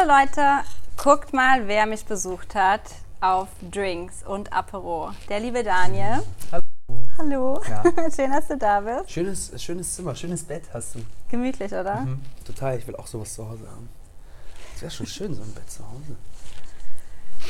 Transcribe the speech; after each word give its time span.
Hallo 0.00 0.12
Leute, 0.18 0.64
guckt 0.96 1.34
mal, 1.34 1.68
wer 1.68 1.84
mich 1.84 2.06
besucht 2.06 2.54
hat 2.54 2.80
auf 3.20 3.48
Drinks 3.70 4.22
und 4.22 4.50
Apero. 4.50 5.10
Der 5.28 5.40
liebe 5.40 5.62
Daniel. 5.62 6.22
Hallo. 6.50 6.62
Hallo. 7.18 7.62
Ja. 7.68 7.82
Schön, 8.16 8.30
dass 8.30 8.48
du 8.48 8.56
da 8.56 8.80
bist. 8.80 9.10
Schönes, 9.10 9.52
schönes 9.62 9.94
Zimmer, 9.94 10.14
schönes 10.14 10.42
Bett 10.42 10.62
hast 10.72 10.94
du. 10.94 11.00
Gemütlich, 11.28 11.72
oder? 11.72 11.96
Mhm. 11.96 12.22
Total, 12.46 12.78
ich 12.78 12.86
will 12.86 12.96
auch 12.96 13.06
sowas 13.06 13.34
zu 13.34 13.46
Hause 13.46 13.68
haben. 13.70 13.90
Das 14.72 14.82
wäre 14.82 14.90
schon 14.90 15.06
schön, 15.06 15.34
so 15.34 15.42
ein 15.42 15.52
Bett 15.52 15.70
zu 15.70 15.82
Hause. 15.86 16.16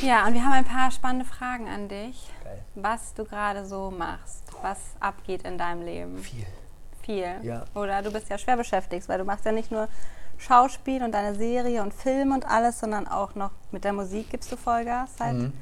Ja, 0.01 0.27
und 0.27 0.33
wir 0.33 0.43
haben 0.43 0.53
ein 0.53 0.65
paar 0.65 0.91
spannende 0.91 1.25
Fragen 1.25 1.69
an 1.69 1.87
dich. 1.87 2.27
Geil. 2.43 2.65
Was 2.75 3.13
du 3.13 3.23
gerade 3.23 3.65
so 3.65 3.91
machst, 3.91 4.43
was 4.61 4.77
abgeht 4.99 5.43
in 5.43 5.57
deinem 5.57 5.83
Leben. 5.83 6.17
Viel. 6.17 6.45
Viel. 7.01 7.33
Ja. 7.43 7.63
Oder 7.75 8.01
du 8.01 8.11
bist 8.11 8.27
ja 8.29 8.37
schwer 8.37 8.57
beschäftigt, 8.57 9.07
weil 9.07 9.19
du 9.19 9.23
machst 9.23 9.45
ja 9.45 9.53
nicht 9.53 9.71
nur 9.71 9.87
Schauspiel 10.41 11.03
und 11.03 11.11
deine 11.11 11.35
Serie 11.35 11.83
und 11.83 11.93
Film 11.93 12.31
und 12.31 12.45
alles, 12.45 12.79
sondern 12.79 13.07
auch 13.07 13.35
noch 13.35 13.51
mit 13.71 13.83
der 13.83 13.93
Musik 13.93 14.31
gibst 14.31 14.51
du 14.51 14.57
Vollgas. 14.57 15.11
Seit 15.17 15.35
Mhm. 15.35 15.53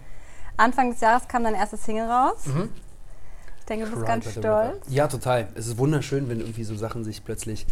Anfang 0.57 0.91
des 0.91 1.01
Jahres 1.01 1.27
kam 1.27 1.43
dein 1.43 1.55
erstes 1.55 1.83
Single 1.83 2.09
raus. 2.09 2.45
Mhm. 2.45 2.69
Ich 3.59 3.65
denke, 3.65 3.85
du 3.85 3.91
bist 3.91 4.03
Cry 4.03 4.07
ganz 4.07 4.31
stolz. 4.31 4.85
Ja, 4.89 5.07
total. 5.07 5.49
Es 5.55 5.67
ist 5.67 5.77
wunderschön, 5.77 6.27
wenn 6.29 6.39
irgendwie 6.39 6.63
so 6.63 6.75
Sachen 6.75 7.03
sich 7.03 7.23
plötzlich. 7.23 7.67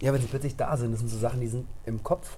Ja, 0.00 0.12
wenn 0.12 0.20
sie 0.20 0.26
plötzlich 0.26 0.56
da 0.56 0.76
sind. 0.76 0.90
Das 0.92 0.98
sind 1.00 1.08
so 1.08 1.18
Sachen, 1.18 1.40
die 1.40 1.46
sind 1.48 1.66
im 1.86 2.02
Kopf. 2.02 2.36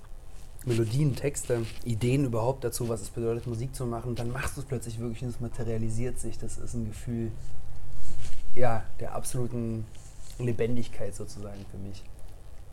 Melodien, 0.67 1.15
Texte, 1.17 1.67
Ideen 1.85 2.25
überhaupt 2.25 2.65
dazu, 2.65 2.89
was 2.89 3.01
es 3.03 3.11
bedeutet, 3.11 3.47
Musik 3.47 3.75
zu 3.75 3.85
machen. 3.87 4.15
Dann 4.15 4.31
machst 4.33 4.57
du 4.57 4.61
es 4.61 4.67
plötzlich 4.67 4.99
wirklich 4.99 5.23
und 5.23 5.29
es 5.31 5.41
materialisiert 5.41 6.19
sich. 6.19 6.39
Das 6.39 6.57
ist 6.57 6.75
ein 6.75 6.87
Gefühl, 6.87 7.33
ja, 8.55 8.83
der 9.01 9.15
absoluten 9.15 9.87
Lebendigkeit 10.39 11.15
sozusagen 11.15 11.65
für 11.71 11.79
mich. 11.79 12.03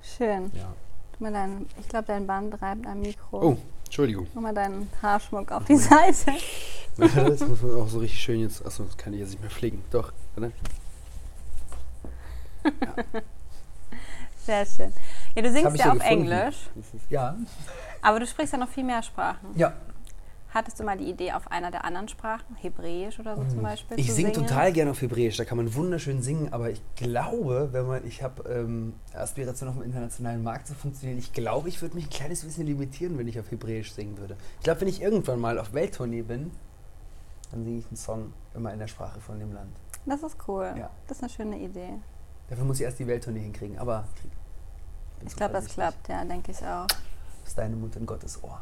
Schön. 0.04 0.52
Ja. 0.54 0.74
Mal 1.20 1.32
dein, 1.32 1.68
ich 1.80 1.88
glaube, 1.88 2.06
dein 2.08 2.26
Band 2.26 2.62
reibt 2.62 2.88
am 2.88 3.02
Mikro. 3.02 3.42
Oh, 3.42 3.58
Entschuldigung. 3.86 4.28
Mach 4.34 4.42
mal 4.42 4.54
deinen 4.54 4.90
Haarschmuck 5.02 5.52
auf 5.52 5.66
die 5.66 5.76
Seite. 5.78 6.34
das 6.98 7.40
muss 7.42 7.62
man 7.62 7.76
auch 7.76 7.88
so 7.88 8.00
richtig 8.00 8.20
schön 8.20 8.40
jetzt. 8.40 8.66
Achso, 8.66 8.84
das 8.86 8.98
kann 8.98 9.14
ich 9.14 9.20
jetzt 9.20 9.30
nicht 9.30 9.42
mehr 9.42 9.52
pflegen. 9.52 9.84
Doch, 9.92 10.12
oder? 10.36 10.52
Sehr 14.46 14.66
schön. 14.66 14.92
Ja, 15.36 15.42
du 15.44 15.52
singst 15.52 15.78
ja 15.78 15.92
auf 15.92 16.00
gefunden. 16.00 16.32
Englisch, 16.32 16.56
ist, 16.76 17.12
ja. 17.12 17.36
aber 18.02 18.20
du 18.20 18.26
sprichst 18.26 18.54
ja 18.54 18.60
noch 18.60 18.70
viel 18.70 18.84
mehr 18.84 19.04
Sprachen. 19.04 19.48
Ja, 19.56 19.74
Hattest 20.54 20.80
du 20.82 20.84
mal 20.84 20.98
die 20.98 21.10
Idee, 21.10 21.32
auf 21.32 21.50
einer 21.50 21.72
der 21.72 21.86
anderen 21.86 22.10
Sprachen, 22.10 22.56
Hebräisch 22.56 23.18
oder 23.20 23.38
so 23.38 23.46
zum 23.46 23.62
Beispiel, 23.62 23.98
Ich 23.98 24.14
singe 24.14 24.34
total 24.34 24.74
gerne 24.74 24.92
auf 24.92 25.02
Hebräisch, 25.02 25.38
da 25.38 25.46
kann 25.46 25.56
man 25.56 25.74
wunderschön 25.74 26.22
singen, 26.22 26.52
aber 26.52 26.70
ich 26.70 26.82
glaube, 26.98 27.70
wenn 27.72 27.88
man, 27.88 28.06
ich 28.06 28.22
habe 28.22 28.44
ähm, 28.50 28.94
Aspiration 29.14 29.70
auf 29.70 29.76
dem 29.76 29.84
internationalen 29.84 30.44
Markt 30.44 30.68
zu 30.68 30.74
funktionieren, 30.74 31.20
ich 31.20 31.32
glaube, 31.32 31.70
ich 31.70 31.82
würde 31.82 31.96
mich 31.96 32.08
ein 32.08 32.10
kleines 32.10 32.44
bisschen 32.44 32.66
limitieren, 32.66 33.18
wenn 33.18 33.30
ich 33.30 33.40
auf 33.40 33.50
Hebräisch 33.50 33.94
singen 33.94 34.18
würde. 34.18 34.36
Ich 34.58 34.64
glaube, 34.64 34.82
wenn 34.82 34.90
ich 34.90 35.02
irgendwann 35.02 35.40
mal 35.40 35.58
auf 35.58 35.72
Welttournee 35.72 36.24
bin, 36.24 36.52
dann 37.52 37.64
singe 37.64 37.80
ich 37.80 37.88
einen 37.88 37.96
Song 37.98 38.34
immer 38.54 38.74
in 38.74 38.80
der 38.80 38.88
Sprache 38.88 39.22
von 39.22 39.40
dem 39.40 39.54
Land. 39.54 39.72
Das 40.06 40.22
ist 40.22 40.36
cool. 40.50 40.74
Ja. 40.78 40.90
Das 41.08 41.18
ist 41.18 41.24
eine 41.24 41.30
schöne 41.32 41.60
Idee. 41.60 41.94
Dafür 42.50 42.66
muss 42.66 42.78
ich 42.78 42.84
erst 42.84 43.00
die 43.00 43.08
Welttournee 43.08 43.40
hinkriegen, 43.40 43.80
aber 43.80 44.04
Ich 45.26 45.34
glaube, 45.34 45.54
das 45.54 45.68
klappt, 45.68 46.10
ja, 46.10 46.26
denke 46.26 46.52
ich 46.52 46.62
auch. 46.66 46.88
Aus 47.46 47.56
deinem 47.56 47.80
Mund 47.80 47.96
in 47.96 48.06
Gottes 48.06 48.44
Ohr. 48.44 48.62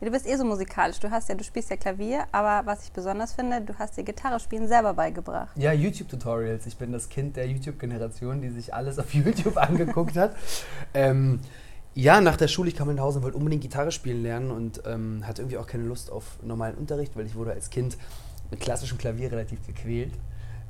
Ja, 0.00 0.06
du 0.06 0.12
bist 0.12 0.26
eh 0.28 0.36
so 0.36 0.44
musikalisch. 0.44 1.00
Du 1.00 1.10
hast 1.10 1.28
ja, 1.28 1.34
du 1.34 1.42
spielst 1.42 1.70
ja 1.70 1.76
Klavier, 1.76 2.24
aber 2.30 2.64
was 2.66 2.84
ich 2.84 2.92
besonders 2.92 3.32
finde, 3.32 3.60
du 3.62 3.74
hast 3.78 3.96
dir 3.96 4.04
Gitarre 4.04 4.38
spielen 4.38 4.68
selber 4.68 4.94
beigebracht. 4.94 5.50
Ja, 5.56 5.72
YouTube-Tutorials. 5.72 6.66
Ich 6.66 6.76
bin 6.76 6.92
das 6.92 7.08
Kind 7.08 7.36
der 7.36 7.48
YouTube-Generation, 7.48 8.40
die 8.40 8.50
sich 8.50 8.72
alles 8.72 8.98
auf 9.00 9.12
YouTube 9.14 9.56
angeguckt 9.56 10.16
hat. 10.16 10.36
Ähm, 10.94 11.40
ja, 11.94 12.20
nach 12.20 12.36
der 12.36 12.46
Schule, 12.46 12.68
ich 12.68 12.76
kam 12.76 12.94
nach 12.94 13.02
Hause 13.02 13.18
und 13.18 13.24
wollte 13.24 13.36
unbedingt 13.38 13.62
Gitarre 13.62 13.90
spielen 13.90 14.22
lernen 14.22 14.52
und 14.52 14.82
ähm, 14.86 15.26
hatte 15.26 15.42
irgendwie 15.42 15.58
auch 15.58 15.66
keine 15.66 15.82
Lust 15.84 16.12
auf 16.12 16.38
normalen 16.44 16.76
Unterricht, 16.76 17.16
weil 17.16 17.26
ich 17.26 17.34
wurde 17.34 17.50
als 17.52 17.70
Kind 17.70 17.98
mit 18.52 18.60
klassischem 18.60 18.98
Klavier 18.98 19.32
relativ 19.32 19.66
gequält. 19.66 20.12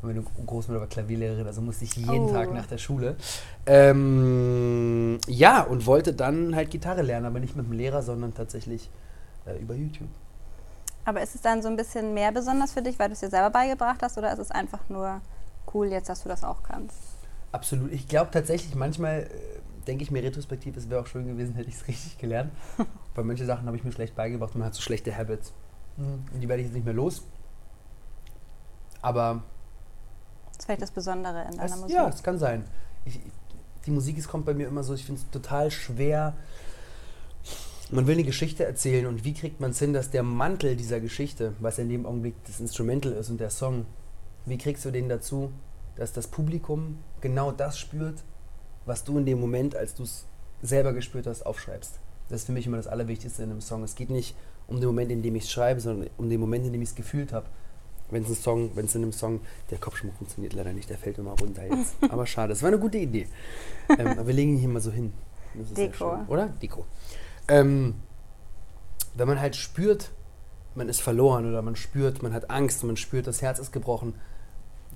Meine 0.00 0.22
Großmutter 0.22 0.80
war 0.80 0.86
Klavierlehrerin, 0.86 1.46
also 1.46 1.60
musste 1.60 1.84
ich 1.84 1.96
jeden 1.96 2.08
Oh. 2.08 2.32
Tag 2.32 2.54
nach 2.54 2.66
der 2.66 2.78
Schule. 2.78 3.16
Ähm, 3.66 5.18
ja, 5.26 5.62
und 5.62 5.86
wollte 5.86 6.12
dann 6.14 6.54
halt 6.54 6.70
Gitarre 6.70 7.02
lernen, 7.02 7.26
aber 7.26 7.40
nicht 7.40 7.56
mit 7.56 7.66
dem 7.66 7.72
Lehrer, 7.72 8.02
sondern 8.02 8.32
tatsächlich 8.32 8.90
äh, 9.48 9.58
über 9.58 9.74
YouTube. 9.74 10.08
Aber 11.04 11.22
ist 11.22 11.34
es 11.34 11.40
dann 11.40 11.62
so 11.62 11.68
ein 11.68 11.76
bisschen 11.76 12.12
mehr 12.12 12.32
besonders 12.32 12.72
für 12.72 12.82
dich, 12.82 12.98
weil 12.98 13.08
du 13.08 13.14
es 13.14 13.20
dir 13.20 13.30
selber 13.30 13.50
beigebracht 13.50 14.02
hast, 14.02 14.18
oder 14.18 14.32
ist 14.32 14.38
es 14.38 14.50
einfach 14.50 14.80
nur 14.88 15.20
cool 15.72 15.86
jetzt, 15.88 16.08
dass 16.08 16.22
du 16.22 16.28
das 16.28 16.44
auch 16.44 16.62
kannst? 16.62 16.96
Absolut. 17.52 17.92
Ich 17.92 18.08
glaube 18.08 18.30
tatsächlich, 18.30 18.74
manchmal 18.74 19.20
äh, 19.20 19.28
denke 19.86 20.02
ich 20.02 20.10
mir 20.10 20.22
retrospektiv, 20.22 20.76
es 20.76 20.90
wäre 20.90 21.00
auch 21.00 21.06
schön 21.06 21.26
gewesen, 21.26 21.54
hätte 21.56 21.68
ich 21.68 21.76
es 21.76 21.88
richtig 21.88 22.18
gelernt. 22.18 22.52
Weil 23.14 23.24
manche 23.24 23.46
Sachen 23.46 23.66
habe 23.66 23.76
ich 23.76 23.84
mir 23.84 23.92
schlecht 23.92 24.14
beigebracht 24.14 24.54
und 24.54 24.60
man 24.60 24.66
hat 24.66 24.74
so 24.74 24.82
schlechte 24.82 25.16
Habits. 25.16 25.52
Und 25.96 26.40
die 26.40 26.48
werde 26.48 26.62
ich 26.62 26.68
jetzt 26.68 26.74
nicht 26.74 26.84
mehr 26.84 26.94
los. 26.94 27.22
Aber 29.02 29.42
Das 30.48 30.58
ist 30.58 30.64
vielleicht 30.64 30.82
das 30.82 30.90
Besondere 30.92 31.42
in 31.50 31.56
deiner 31.56 31.64
es, 31.64 31.76
Musik. 31.76 31.96
ja, 31.96 32.08
es 32.08 32.22
kann 32.22 32.38
sein. 32.38 32.64
Ich, 33.04 33.18
die 33.86 33.90
Musik, 33.90 34.18
es 34.18 34.28
kommt 34.28 34.44
bei 34.44 34.54
mir 34.54 34.68
immer 34.68 34.84
so, 34.84 34.94
ich 34.94 35.04
finde 35.04 35.20
es 35.20 35.30
total 35.30 35.70
schwer. 35.70 36.34
Man 37.90 38.06
will 38.06 38.14
eine 38.14 38.24
Geschichte 38.24 38.64
erzählen 38.64 39.06
und 39.06 39.24
wie 39.24 39.32
kriegt 39.32 39.60
man 39.60 39.70
es 39.70 39.78
hin, 39.78 39.94
dass 39.94 40.10
der 40.10 40.22
Mantel 40.22 40.76
dieser 40.76 41.00
Geschichte, 41.00 41.54
was 41.58 41.78
in 41.78 41.88
dem 41.88 42.04
Augenblick 42.04 42.34
das 42.46 42.60
Instrumental 42.60 43.12
ist 43.12 43.30
und 43.30 43.40
der 43.40 43.48
Song, 43.48 43.86
wie 44.44 44.58
kriegst 44.58 44.84
du 44.84 44.90
den 44.90 45.08
dazu, 45.08 45.52
dass 45.96 46.12
das 46.12 46.26
Publikum 46.26 46.98
genau 47.22 47.50
das 47.50 47.78
spürt, 47.78 48.22
was 48.84 49.04
du 49.04 49.18
in 49.18 49.24
dem 49.24 49.40
Moment, 49.40 49.74
als 49.74 49.94
du 49.94 50.02
es 50.02 50.26
selber 50.62 50.92
gespürt 50.92 51.26
hast, 51.26 51.46
aufschreibst. 51.46 51.98
Das 52.28 52.40
ist 52.40 52.46
für 52.46 52.52
mich 52.52 52.66
immer 52.66 52.76
das 52.76 52.86
Allerwichtigste 52.86 53.42
in 53.42 53.50
einem 53.50 53.60
Song. 53.62 53.82
Es 53.82 53.94
geht 53.94 54.10
nicht 54.10 54.36
um 54.66 54.80
den 54.80 54.86
Moment, 54.86 55.10
in 55.10 55.22
dem 55.22 55.34
ich 55.34 55.44
es 55.44 55.50
schreibe, 55.50 55.80
sondern 55.80 56.10
um 56.18 56.28
den 56.28 56.40
Moment, 56.40 56.66
in 56.66 56.72
dem 56.72 56.82
ich 56.82 56.90
es 56.90 56.94
gefühlt 56.94 57.32
habe. 57.32 57.46
Wenn 58.10 58.22
es 58.22 58.28
ein 58.28 58.34
Song, 58.34 58.70
wenn 58.74 58.84
es 58.86 58.94
in 58.94 59.02
einem 59.02 59.12
Song, 59.12 59.40
der 59.70 59.78
Kopfschmuck 59.78 60.14
funktioniert 60.16 60.52
leider 60.52 60.72
nicht, 60.72 60.88
der 60.90 60.98
fällt 60.98 61.18
immer 61.18 61.38
runter 61.38 61.66
jetzt. 61.66 61.94
Aber 62.10 62.26
schade, 62.26 62.52
es 62.52 62.62
war 62.62 62.68
eine 62.68 62.78
gute 62.78 62.98
Idee. 62.98 63.26
Ähm, 63.98 64.08
aber 64.08 64.26
wir 64.26 64.34
legen 64.34 64.52
ihn 64.52 64.58
hier 64.58 64.68
mal 64.68 64.80
so 64.80 64.90
hin. 64.90 65.12
Deko. 65.76 66.18
oder? 66.28 66.48
Deko. 66.48 66.84
Ähm, 67.48 67.94
wenn 69.14 69.28
man 69.28 69.40
halt 69.40 69.56
spürt, 69.56 70.10
man 70.74 70.88
ist 70.88 71.00
verloren 71.00 71.48
oder 71.48 71.62
man 71.62 71.76
spürt, 71.76 72.22
man 72.22 72.32
hat 72.32 72.50
Angst, 72.50 72.84
man 72.84 72.96
spürt, 72.96 73.26
das 73.26 73.42
Herz 73.42 73.58
ist 73.58 73.72
gebrochen. 73.72 74.14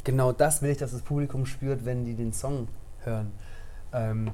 Genau 0.05 0.33
das 0.33 0.63
will 0.63 0.71
ich, 0.71 0.79
dass 0.79 0.93
das 0.93 1.03
Publikum 1.03 1.47
spürt, 1.47 1.85
wenn 1.85 2.05
die 2.05 2.15
den 2.15 2.33
Song 2.33 2.69
hören. 3.05 3.33
Ähm, 3.93 4.31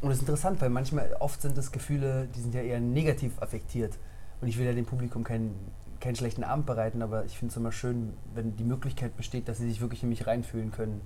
und 0.00 0.10
es 0.10 0.16
ist 0.18 0.22
interessant, 0.22 0.60
weil 0.60 0.70
manchmal, 0.70 1.16
oft 1.18 1.40
sind 1.40 1.56
das 1.56 1.72
Gefühle, 1.72 2.28
die 2.34 2.40
sind 2.40 2.54
ja 2.54 2.60
eher 2.60 2.80
negativ 2.80 3.40
affektiert. 3.40 3.98
Und 4.40 4.48
ich 4.48 4.58
will 4.58 4.66
ja 4.66 4.72
dem 4.72 4.84
Publikum 4.84 5.24
keinen, 5.24 5.54
keinen 6.00 6.16
schlechten 6.16 6.44
Abend 6.44 6.66
bereiten, 6.66 7.02
aber 7.02 7.24
ich 7.24 7.38
finde 7.38 7.52
es 7.52 7.56
immer 7.56 7.72
schön, 7.72 8.12
wenn 8.34 8.56
die 8.56 8.64
Möglichkeit 8.64 9.16
besteht, 9.16 9.48
dass 9.48 9.58
sie 9.58 9.68
sich 9.68 9.80
wirklich 9.80 10.02
in 10.02 10.10
mich 10.10 10.26
reinfühlen 10.26 10.70
können. 10.70 11.00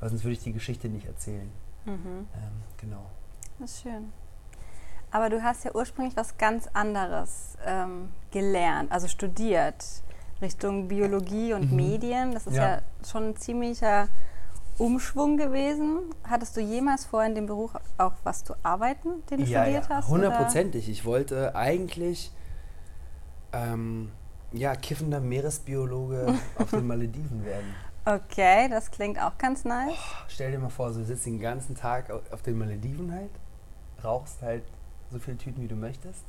Weil 0.00 0.10
sonst 0.10 0.24
würde 0.24 0.34
ich 0.34 0.40
die 0.40 0.52
Geschichte 0.52 0.88
nicht 0.88 1.06
erzählen. 1.06 1.48
Mhm. 1.86 2.26
Ähm, 2.34 2.52
genau. 2.76 3.06
Das 3.58 3.72
ist 3.72 3.82
schön. 3.82 4.12
Aber 5.16 5.30
du 5.30 5.42
hast 5.42 5.64
ja 5.64 5.70
ursprünglich 5.74 6.14
was 6.14 6.36
ganz 6.36 6.68
anderes 6.74 7.56
ähm, 7.64 8.10
gelernt, 8.32 8.92
also 8.92 9.08
studiert, 9.08 9.82
Richtung 10.42 10.88
Biologie 10.88 11.54
und 11.54 11.70
Mhm. 11.70 11.76
Medien. 11.76 12.32
Das 12.34 12.46
ist 12.46 12.54
ja. 12.56 12.68
Ja. 12.76 12.82
schon 13.10 13.30
ein 13.30 13.36
ziemlicher 13.36 14.08
Umschwung 14.76 15.38
gewesen. 15.38 16.00
Hattest 16.28 16.54
du 16.54 16.60
jemals 16.60 17.06
vor, 17.06 17.24
in 17.24 17.34
dem 17.34 17.46
Beruf 17.46 17.70
auch 17.96 18.12
was 18.24 18.44
zu 18.44 18.54
arbeiten, 18.62 19.24
den 19.30 19.38
du 19.38 19.44
ja, 19.46 19.62
studiert 19.62 19.88
ja, 19.88 19.96
hast? 19.96 20.08
hundertprozentig. 20.08 20.90
Ich 20.90 21.06
wollte 21.06 21.56
eigentlich 21.56 22.30
ähm, 23.54 24.12
ja, 24.52 24.74
kiffender 24.76 25.20
Meeresbiologe 25.20 26.34
auf 26.58 26.70
den 26.72 26.86
Malediven 26.86 27.42
werden. 27.42 27.74
Okay, 28.04 28.68
das 28.68 28.90
klingt 28.90 29.18
auch 29.18 29.38
ganz 29.38 29.64
nice. 29.64 29.96
Stell 30.28 30.52
dir 30.52 30.58
mal 30.58 30.68
vor, 30.68 30.92
so, 30.92 31.00
du 31.00 31.06
sitzt 31.06 31.24
den 31.24 31.40
ganzen 31.40 31.74
Tag 31.74 32.10
au- 32.10 32.20
auf 32.30 32.42
den 32.42 32.58
Malediven 32.58 33.12
halt, 33.14 33.30
rauchst 34.04 34.42
halt 34.42 34.62
so 35.10 35.18
viele 35.18 35.36
Tüten, 35.38 35.62
wie 35.62 35.68
du 35.68 35.76
möchtest 35.76 36.24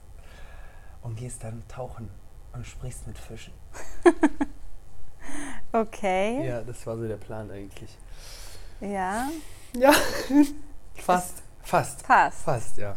und 1.01 1.15
gehst 1.17 1.43
dann 1.43 1.63
tauchen 1.67 2.09
und 2.53 2.65
sprichst 2.65 3.07
mit 3.07 3.17
Fischen. 3.17 3.53
Okay, 5.73 6.47
Ja, 6.47 6.61
das 6.61 6.85
war 6.87 6.95
so 6.97 7.07
der 7.07 7.17
Plan 7.17 7.51
eigentlich. 7.51 7.97
ja, 8.79 9.29
Ja, 9.73 9.91
fast, 10.95 11.43
fast, 11.61 12.03
passt. 12.07 12.41
fast, 12.43 12.77
ja. 12.77 12.95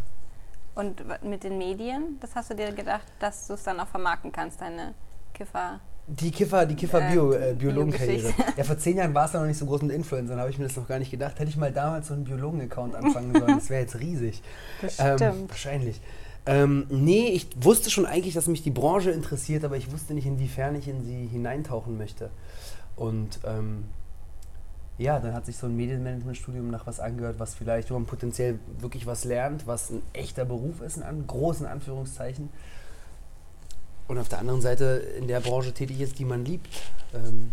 Und 0.77 1.03
mit 1.25 1.43
den 1.43 1.59
Medien, 1.59 2.19
das 2.21 2.37
hast 2.37 2.51
du 2.51 2.55
dir 2.55 2.73
gedacht, 2.73 3.07
dass 3.19 3.49
du 3.49 3.55
es 3.55 3.65
dann 3.65 3.81
auch 3.81 3.89
vermarkten 3.89 4.31
kannst, 4.31 4.61
deine 4.61 4.95
Kiffer. 5.35 5.81
Die 6.13 6.33
Kiffer, 6.33 6.67
die 6.67 6.75
Kiffer-Bio, 6.75 7.33
Äh, 7.33 7.51
äh, 7.51 7.55
Biologenkarriere. 7.55 8.35
Ja, 8.57 8.65
vor 8.65 8.77
zehn 8.77 8.97
Jahren 8.97 9.15
war 9.15 9.27
es 9.27 9.33
noch 9.33 9.45
nicht 9.47 9.59
so 9.59 9.65
groß 9.67 9.83
mit 9.83 9.93
Influencern, 9.93 10.41
habe 10.41 10.51
ich 10.51 10.59
mir 10.59 10.65
das 10.65 10.77
noch 10.77 10.89
gar 10.89 10.99
nicht 10.99 11.11
gedacht. 11.13 11.39
Hätte 11.39 11.51
ich 11.51 11.57
mal 11.57 11.71
damals 11.73 12.09
so 12.09 12.15
einen 12.15 12.25
Biologen-Account 12.25 12.97
anfangen 12.97 13.33
sollen, 13.33 13.57
das 13.59 13.71
wäre 13.71 13.83
jetzt 13.83 13.99
riesig. 14.01 14.43
Ähm, 14.99 15.17
Bestimmt. 15.17 15.51
wahrscheinlich. 15.51 16.01
Ähm, 16.47 16.87
nee, 16.89 17.29
ich 17.29 17.47
wusste 17.63 17.91
schon 17.91 18.07
eigentlich, 18.07 18.35
dass 18.35 18.49
mich 18.49 18.63
die 18.63 18.71
Branche 18.71 19.11
interessiert, 19.13 19.65
aber 19.65 19.77
ich 19.77 19.93
wusste 19.93 20.15
nicht, 20.15 20.27
inwiefern 20.27 20.75
ich 20.75 20.89
in 20.89 21.05
sie 21.05 21.27
hineintauchen 21.27 21.97
möchte. 21.97 22.31
Und 22.97 23.39
ähm, 23.45 23.85
ja, 24.99 25.21
dann 25.21 25.33
hat 25.33 25.47
sich 25.47 25.57
so 25.57 25.67
ein 25.67 25.77
Medienmanagementstudium 25.77 26.71
nach 26.71 26.87
was 26.87 26.99
angehört, 26.99 27.37
was 27.39 27.55
vielleicht, 27.55 27.91
wo 27.91 27.95
man 27.95 28.07
potenziell 28.07 28.59
wirklich 28.81 29.07
was 29.07 29.25
lernt, 29.25 29.67
was 29.67 29.91
ein 29.91 30.03
echter 30.13 30.45
Beruf 30.45 30.81
ist, 30.81 30.97
in 30.97 31.03
an, 31.03 31.25
großen 31.27 31.67
Anführungszeichen. 31.67 32.49
Und 34.11 34.19
auf 34.19 34.29
der 34.29 34.41
anderen 34.41 34.61
Seite 34.61 35.07
in 35.17 35.29
der 35.29 35.39
Branche 35.39 35.73
tätig 35.73 36.01
ist, 36.01 36.19
die 36.19 36.25
man 36.25 36.45
liebt. 36.45 36.67
Ähm, 37.15 37.53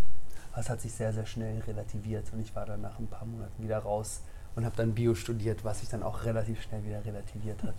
das 0.56 0.72
hat 0.72 0.82
sich 0.82 0.92
sehr, 0.92 1.14
sehr 1.14 1.28
schnell 1.28 1.62
relativiert 1.68 2.34
und 2.34 2.40
ich 2.40 2.56
war 2.56 2.66
dann 2.66 2.82
nach 2.82 2.98
ein 2.98 3.06
paar 3.06 3.28
Monaten 3.28 3.62
wieder 3.62 3.78
raus 3.78 4.22
und 4.56 4.66
habe 4.66 4.76
dann 4.76 4.96
Bio 4.96 5.14
studiert, 5.14 5.64
was 5.64 5.82
sich 5.82 5.90
dann 5.90 6.02
auch 6.02 6.26
relativ 6.26 6.60
schnell 6.64 6.84
wieder 6.84 7.06
relativiert 7.06 7.62
hat. 7.62 7.76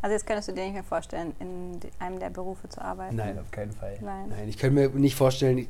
Also 0.00 0.14
jetzt 0.14 0.26
könntest 0.26 0.48
du 0.48 0.54
dir 0.54 0.64
nicht 0.64 0.72
mehr 0.72 0.84
vorstellen, 0.84 1.34
in 1.38 1.80
einem 1.98 2.18
der 2.18 2.30
Berufe 2.30 2.66
zu 2.70 2.80
arbeiten? 2.80 3.14
Nein, 3.14 3.38
auf 3.38 3.50
keinen 3.50 3.72
Fall. 3.72 3.98
Nein. 4.00 4.30
Nein 4.30 4.48
ich 4.48 4.56
könnte 4.56 4.74
mir 4.74 4.88
nicht 4.98 5.14
vorstellen, 5.14 5.66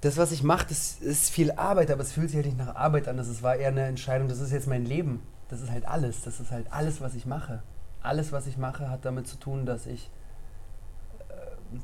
das, 0.00 0.16
was 0.16 0.30
ich 0.30 0.44
mache, 0.44 0.68
das 0.68 1.00
ist 1.00 1.30
viel 1.30 1.50
Arbeit, 1.50 1.90
aber 1.90 2.02
es 2.02 2.12
fühlt 2.12 2.28
sich 2.28 2.36
halt 2.36 2.46
nicht 2.46 2.58
nach 2.58 2.76
Arbeit 2.76 3.08
an. 3.08 3.16
Das 3.16 3.42
war 3.42 3.56
eher 3.56 3.70
eine 3.70 3.86
Entscheidung, 3.86 4.28
das 4.28 4.38
ist 4.38 4.52
jetzt 4.52 4.68
mein 4.68 4.84
Leben. 4.84 5.26
Das 5.48 5.60
ist 5.60 5.72
halt 5.72 5.86
alles. 5.86 6.22
Das 6.22 6.38
ist 6.38 6.52
halt 6.52 6.72
alles, 6.72 7.00
was 7.00 7.16
ich 7.16 7.26
mache. 7.26 7.64
Alles, 8.00 8.30
was 8.30 8.46
ich 8.46 8.58
mache, 8.58 8.90
hat 8.90 9.04
damit 9.04 9.26
zu 9.26 9.34
tun, 9.40 9.66
dass 9.66 9.86
ich 9.86 10.08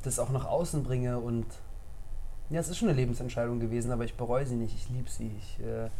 das 0.02 0.18
auch 0.18 0.30
nach 0.30 0.44
außen 0.44 0.82
bringe. 0.82 1.18
Und 1.18 1.46
ja, 2.50 2.60
es 2.60 2.68
ist 2.68 2.78
schon 2.78 2.88
eine 2.88 2.96
Lebensentscheidung 2.96 3.60
gewesen, 3.60 3.92
aber 3.92 4.04
ich 4.04 4.14
bereue 4.14 4.46
sie 4.46 4.56
nicht. 4.56 4.74
Ich 4.74 4.88
liebe 4.88 5.08
sie. 5.10 5.30
Ich, 5.38 5.60
äh, 5.64 5.90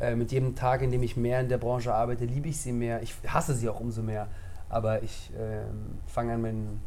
äh, 0.00 0.16
mit 0.16 0.32
jedem 0.32 0.54
Tag, 0.54 0.82
in 0.82 0.90
dem 0.90 1.02
ich 1.02 1.16
mehr 1.16 1.40
in 1.40 1.48
der 1.48 1.58
Branche 1.58 1.94
arbeite, 1.94 2.24
liebe 2.24 2.48
ich 2.48 2.60
sie 2.60 2.72
mehr. 2.72 3.02
Ich 3.02 3.14
hasse 3.26 3.54
sie 3.54 3.68
auch 3.68 3.80
umso 3.80 4.02
mehr. 4.02 4.28
Aber 4.68 5.02
ich 5.02 5.30
ähm, 5.38 5.98
fange 6.06 6.34
an, 6.34 6.42
mein, 6.42 6.80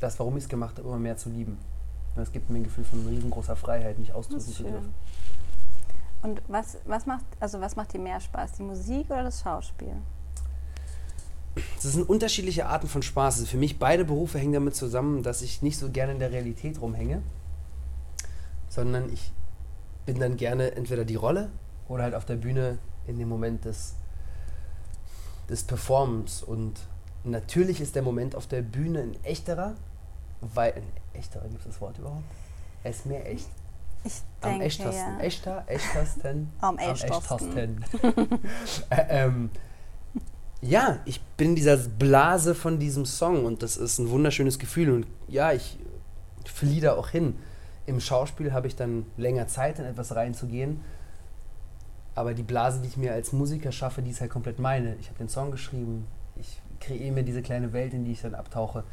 das, 0.00 0.18
warum 0.18 0.36
ich 0.36 0.44
es 0.44 0.48
gemacht 0.48 0.78
habe, 0.78 0.88
immer 0.88 0.98
mehr 0.98 1.16
zu 1.16 1.30
lieben. 1.30 1.58
Es 2.16 2.32
gibt 2.32 2.50
mir 2.50 2.58
ein 2.58 2.64
Gefühl 2.64 2.84
von 2.84 3.06
riesengroßer 3.06 3.54
Freiheit, 3.54 3.98
mich 3.98 4.12
ausdrücken 4.12 4.40
zu 4.40 4.64
dürfen. 4.64 4.92
Und 6.22 6.42
was, 6.48 6.78
was, 6.84 7.06
macht, 7.06 7.24
also 7.38 7.60
was 7.60 7.76
macht 7.76 7.92
dir 7.92 8.00
mehr 8.00 8.18
Spaß, 8.18 8.52
die 8.52 8.64
Musik 8.64 9.06
oder 9.06 9.22
das 9.22 9.40
Schauspiel? 9.40 9.94
Das 11.82 11.92
sind 11.92 12.08
unterschiedliche 12.08 12.66
Arten 12.66 12.88
von 12.88 13.02
Spaß. 13.02 13.36
Also 13.36 13.46
für 13.46 13.56
mich 13.56 13.78
beide 13.78 14.04
Berufe 14.04 14.38
hängen 14.38 14.52
damit 14.52 14.74
zusammen, 14.74 15.22
dass 15.22 15.42
ich 15.42 15.62
nicht 15.62 15.78
so 15.78 15.90
gerne 15.90 16.12
in 16.12 16.18
der 16.18 16.32
Realität 16.32 16.80
rumhänge, 16.80 17.22
sondern 18.68 19.12
ich 19.12 19.32
bin 20.06 20.18
dann 20.20 20.36
gerne 20.36 20.72
entweder 20.72 21.04
die 21.04 21.16
Rolle 21.16 21.50
oder 21.88 22.04
halt 22.04 22.14
auf 22.14 22.24
der 22.24 22.36
Bühne 22.36 22.78
in 23.06 23.18
dem 23.18 23.28
Moment 23.28 23.64
des, 23.64 23.94
des 25.48 25.64
Performens. 25.64 26.42
Und 26.42 26.80
natürlich 27.24 27.80
ist 27.80 27.94
der 27.94 28.02
Moment 28.02 28.34
auf 28.34 28.46
der 28.46 28.62
Bühne 28.62 29.00
ein 29.00 29.24
echterer, 29.24 29.74
weil 30.40 30.72
ein 30.72 30.82
echter, 31.14 31.40
gibt 31.40 31.60
es 31.60 31.66
das 31.66 31.80
Wort 31.80 31.98
überhaupt? 31.98 32.24
Es 32.84 32.98
ist 32.98 33.06
mehr 33.06 33.28
echt. 33.30 33.48
Ich 34.04 34.22
Am 34.40 34.50
denke, 34.50 34.64
echtesten. 34.66 34.94
ja. 34.94 35.18
Echter, 35.18 35.64
echtesten. 35.66 36.52
Am 36.60 36.78
echtesten. 36.78 37.84
äh, 38.90 39.04
ähm, 39.08 39.50
ja, 40.60 40.98
ich 41.04 41.20
bin 41.36 41.50
in 41.50 41.56
dieser 41.56 41.76
Blase 41.76 42.54
von 42.54 42.78
diesem 42.78 43.06
Song 43.06 43.44
und 43.44 43.62
das 43.62 43.76
ist 43.76 43.98
ein 43.98 44.10
wunderschönes 44.10 44.58
Gefühl. 44.58 44.90
Und 44.90 45.06
ja, 45.28 45.52
ich 45.52 45.78
fliehe 46.44 46.80
da 46.80 46.94
auch 46.94 47.08
hin. 47.08 47.36
Im 47.86 48.00
Schauspiel 48.00 48.52
habe 48.52 48.66
ich 48.66 48.76
dann 48.76 49.06
länger 49.16 49.46
Zeit, 49.46 49.78
in 49.78 49.84
etwas 49.84 50.14
reinzugehen. 50.14 50.80
Aber 52.14 52.34
die 52.34 52.42
Blase, 52.42 52.80
die 52.80 52.88
ich 52.88 52.96
mir 52.96 53.12
als 53.12 53.32
Musiker 53.32 53.72
schaffe, 53.72 54.02
die 54.02 54.10
ist 54.10 54.20
halt 54.20 54.30
komplett 54.30 54.58
meine. 54.58 54.96
Ich 55.00 55.08
habe 55.08 55.18
den 55.18 55.28
Song 55.28 55.50
geschrieben, 55.50 56.06
ich 56.36 56.60
kreiere 56.80 57.12
mir 57.12 57.22
diese 57.22 57.42
kleine 57.42 57.72
Welt, 57.72 57.94
in 57.94 58.04
die 58.04 58.12
ich 58.12 58.22
dann 58.22 58.34
abtauche 58.34 58.84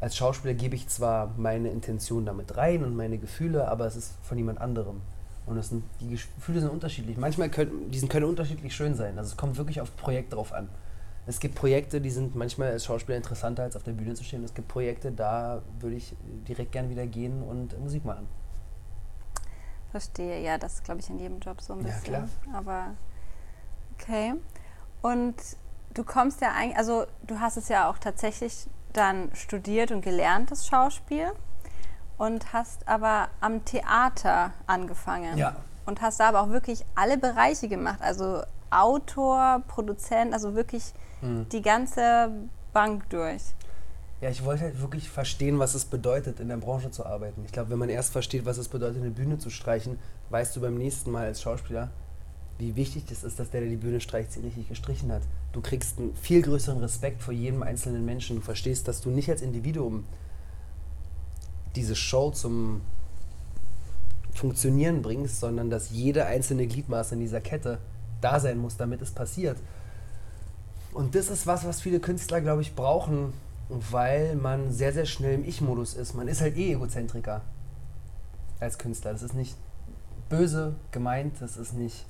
als 0.00 0.16
Schauspieler 0.16 0.54
gebe 0.54 0.74
ich 0.74 0.88
zwar 0.88 1.32
meine 1.36 1.70
Intention 1.70 2.26
damit 2.26 2.56
rein 2.56 2.84
und 2.84 2.96
meine 2.96 3.18
Gefühle, 3.18 3.68
aber 3.68 3.86
es 3.86 3.96
ist 3.96 4.14
von 4.22 4.36
jemand 4.36 4.60
anderem. 4.60 5.00
Und 5.46 5.62
sind, 5.62 5.84
die 6.00 6.10
Gefühle 6.10 6.60
sind 6.60 6.70
unterschiedlich. 6.70 7.16
Manchmal 7.16 7.48
können, 7.48 7.90
die 7.90 8.06
können 8.08 8.26
unterschiedlich 8.26 8.74
schön 8.74 8.94
sein. 8.94 9.16
Also 9.16 9.30
es 9.30 9.36
kommt 9.36 9.56
wirklich 9.56 9.80
auf 9.80 9.96
Projekt 9.96 10.32
drauf 10.32 10.52
an. 10.52 10.68
Es 11.28 11.40
gibt 11.40 11.54
Projekte, 11.54 12.00
die 12.00 12.10
sind 12.10 12.36
manchmal 12.36 12.72
als 12.72 12.84
Schauspieler 12.84 13.16
interessanter, 13.16 13.64
als 13.64 13.76
auf 13.76 13.82
der 13.82 13.92
Bühne 13.92 14.14
zu 14.14 14.24
stehen. 14.24 14.44
Es 14.44 14.54
gibt 14.54 14.68
Projekte, 14.68 15.10
da 15.10 15.62
würde 15.80 15.96
ich 15.96 16.14
direkt 16.48 16.72
gern 16.72 16.90
wieder 16.90 17.06
gehen 17.06 17.42
und 17.42 17.78
Musik 17.80 18.04
machen. 18.04 18.28
Verstehe, 19.90 20.42
ja, 20.42 20.58
das 20.58 20.74
ist, 20.74 20.84
glaube 20.84 21.00
ich, 21.00 21.10
in 21.10 21.18
jedem 21.18 21.38
Job 21.40 21.60
so 21.60 21.72
ein 21.72 21.80
bisschen. 21.80 22.12
Ja, 22.12 22.28
klar. 22.28 22.28
Aber 22.52 22.94
okay. 23.94 24.34
Und 25.02 25.34
du 25.94 26.04
kommst 26.04 26.40
ja 26.40 26.52
eigentlich, 26.52 26.76
also 26.76 27.06
du 27.26 27.40
hast 27.40 27.56
es 27.56 27.68
ja 27.68 27.88
auch 27.88 27.98
tatsächlich 27.98 28.66
dann 28.92 29.34
studiert 29.34 29.90
und 29.90 30.02
gelernt, 30.02 30.50
das 30.50 30.66
Schauspiel. 30.66 31.32
Und 32.18 32.52
hast 32.52 32.88
aber 32.88 33.28
am 33.40 33.64
Theater 33.64 34.52
angefangen. 34.66 35.36
Ja. 35.36 35.56
Und 35.84 36.00
hast 36.00 36.18
da 36.20 36.28
aber 36.28 36.40
auch 36.40 36.50
wirklich 36.50 36.84
alle 36.94 37.18
Bereiche 37.18 37.68
gemacht. 37.68 38.00
Also 38.00 38.42
Autor, 38.70 39.62
Produzent, 39.68 40.32
also 40.32 40.54
wirklich 40.54 40.92
Mhm. 41.22 41.48
die 41.50 41.62
ganze 41.62 42.30
Bank 42.72 43.08
durch. 43.10 43.42
Ja, 44.20 44.30
ich 44.30 44.44
wollte 44.44 44.62
halt 44.64 44.80
wirklich 44.80 45.10
verstehen, 45.10 45.58
was 45.58 45.74
es 45.74 45.84
bedeutet, 45.84 46.40
in 46.40 46.48
der 46.48 46.56
Branche 46.56 46.90
zu 46.90 47.04
arbeiten. 47.04 47.42
Ich 47.44 47.52
glaube, 47.52 47.70
wenn 47.70 47.78
man 47.78 47.88
erst 47.90 48.12
versteht, 48.12 48.46
was 48.46 48.56
es 48.58 48.68
bedeutet, 48.68 49.02
eine 49.02 49.10
Bühne 49.10 49.38
zu 49.38 49.50
streichen, 49.50 49.98
weißt 50.30 50.56
du 50.56 50.60
beim 50.62 50.74
nächsten 50.76 51.10
Mal 51.10 51.26
als 51.26 51.42
Schauspieler, 51.42 51.90
wie 52.58 52.74
wichtig 52.76 53.04
es 53.10 53.24
ist, 53.24 53.38
dass 53.38 53.50
der, 53.50 53.60
der 53.60 53.68
die 53.68 53.76
Bühne 53.76 54.00
streicht, 54.00 54.32
sie 54.32 54.40
richtig 54.40 54.68
gestrichen 54.68 55.12
hat. 55.12 55.22
Du 55.52 55.60
kriegst 55.60 55.98
einen 55.98 56.14
viel 56.16 56.40
größeren 56.40 56.78
Respekt 56.80 57.22
vor 57.22 57.34
jedem 57.34 57.62
einzelnen 57.62 58.06
Menschen. 58.06 58.36
Du 58.36 58.42
verstehst, 58.42 58.88
dass 58.88 59.02
du 59.02 59.10
nicht 59.10 59.28
als 59.28 59.42
Individuum 59.42 60.04
diese 61.76 61.94
Show 61.94 62.30
zum 62.30 62.80
Funktionieren 64.34 65.02
bringst, 65.02 65.40
sondern 65.40 65.70
dass 65.70 65.90
jede 65.90 66.26
einzelne 66.26 66.66
Gliedmaße 66.66 67.14
in 67.14 67.20
dieser 67.20 67.40
Kette 67.40 67.78
da 68.20 68.40
sein 68.40 68.58
muss, 68.58 68.76
damit 68.76 69.00
es 69.02 69.10
passiert. 69.10 69.58
Und 70.92 71.14
das 71.14 71.28
ist 71.28 71.46
was, 71.46 71.66
was 71.66 71.80
viele 71.80 72.00
Künstler, 72.00 72.40
glaube 72.40 72.62
ich, 72.62 72.74
brauchen, 72.74 73.32
weil 73.68 74.36
man 74.36 74.72
sehr, 74.72 74.92
sehr 74.92 75.06
schnell 75.06 75.34
im 75.34 75.44
Ich-Modus 75.44 75.94
ist. 75.94 76.14
Man 76.14 76.28
ist 76.28 76.40
halt 76.40 76.56
eh 76.56 76.72
Egozentriker 76.72 77.42
als 78.60 78.78
Künstler. 78.78 79.12
Das 79.12 79.22
ist 79.22 79.34
nicht 79.34 79.56
böse 80.28 80.74
gemeint, 80.92 81.34
das 81.40 81.56
ist 81.56 81.74
nicht 81.74 82.06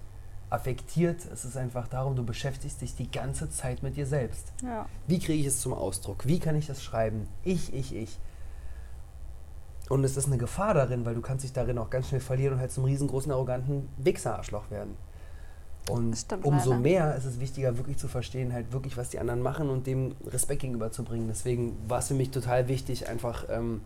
affektiert. 0.50 1.24
Es 1.32 1.44
ist 1.44 1.56
einfach 1.56 1.88
darum, 1.88 2.14
du 2.14 2.24
beschäftigst 2.24 2.80
dich 2.80 2.94
die 2.94 3.10
ganze 3.10 3.50
Zeit 3.50 3.82
mit 3.82 3.96
dir 3.96 4.06
selbst. 4.06 4.52
Ja. 4.62 4.86
Wie 5.06 5.18
kriege 5.18 5.40
ich 5.40 5.46
es 5.46 5.60
zum 5.60 5.74
Ausdruck? 5.74 6.26
Wie 6.26 6.38
kann 6.38 6.56
ich 6.56 6.66
das 6.66 6.82
schreiben? 6.82 7.28
Ich, 7.44 7.74
ich, 7.74 7.94
ich. 7.94 8.18
Und 9.88 10.02
es 10.04 10.16
ist 10.16 10.26
eine 10.26 10.38
Gefahr 10.38 10.74
darin, 10.74 11.04
weil 11.04 11.14
du 11.14 11.20
kannst 11.20 11.44
dich 11.44 11.52
darin 11.52 11.78
auch 11.78 11.90
ganz 11.90 12.08
schnell 12.08 12.20
verlieren 12.20 12.54
und 12.54 12.60
halt 12.60 12.72
zum 12.72 12.84
riesengroßen, 12.84 13.30
arroganten 13.30 13.88
Wichser-Arschloch 13.98 14.70
werden. 14.70 14.96
Und 15.88 16.16
stimmt 16.16 16.44
umso 16.44 16.70
leider. 16.70 16.82
mehr 16.82 17.14
ist 17.14 17.24
es 17.24 17.38
wichtiger, 17.38 17.76
wirklich 17.76 17.96
zu 17.96 18.08
verstehen, 18.08 18.52
halt 18.52 18.72
wirklich, 18.72 18.96
was 18.96 19.10
die 19.10 19.20
anderen 19.20 19.40
machen 19.40 19.70
und 19.70 19.86
dem 19.86 20.16
Respekt 20.26 20.62
gegenüberzubringen. 20.62 21.28
Deswegen 21.28 21.76
war 21.88 22.00
es 22.00 22.08
für 22.08 22.14
mich 22.14 22.32
total 22.32 22.66
wichtig, 22.66 23.08
einfach 23.08 23.44
ähm, 23.48 23.82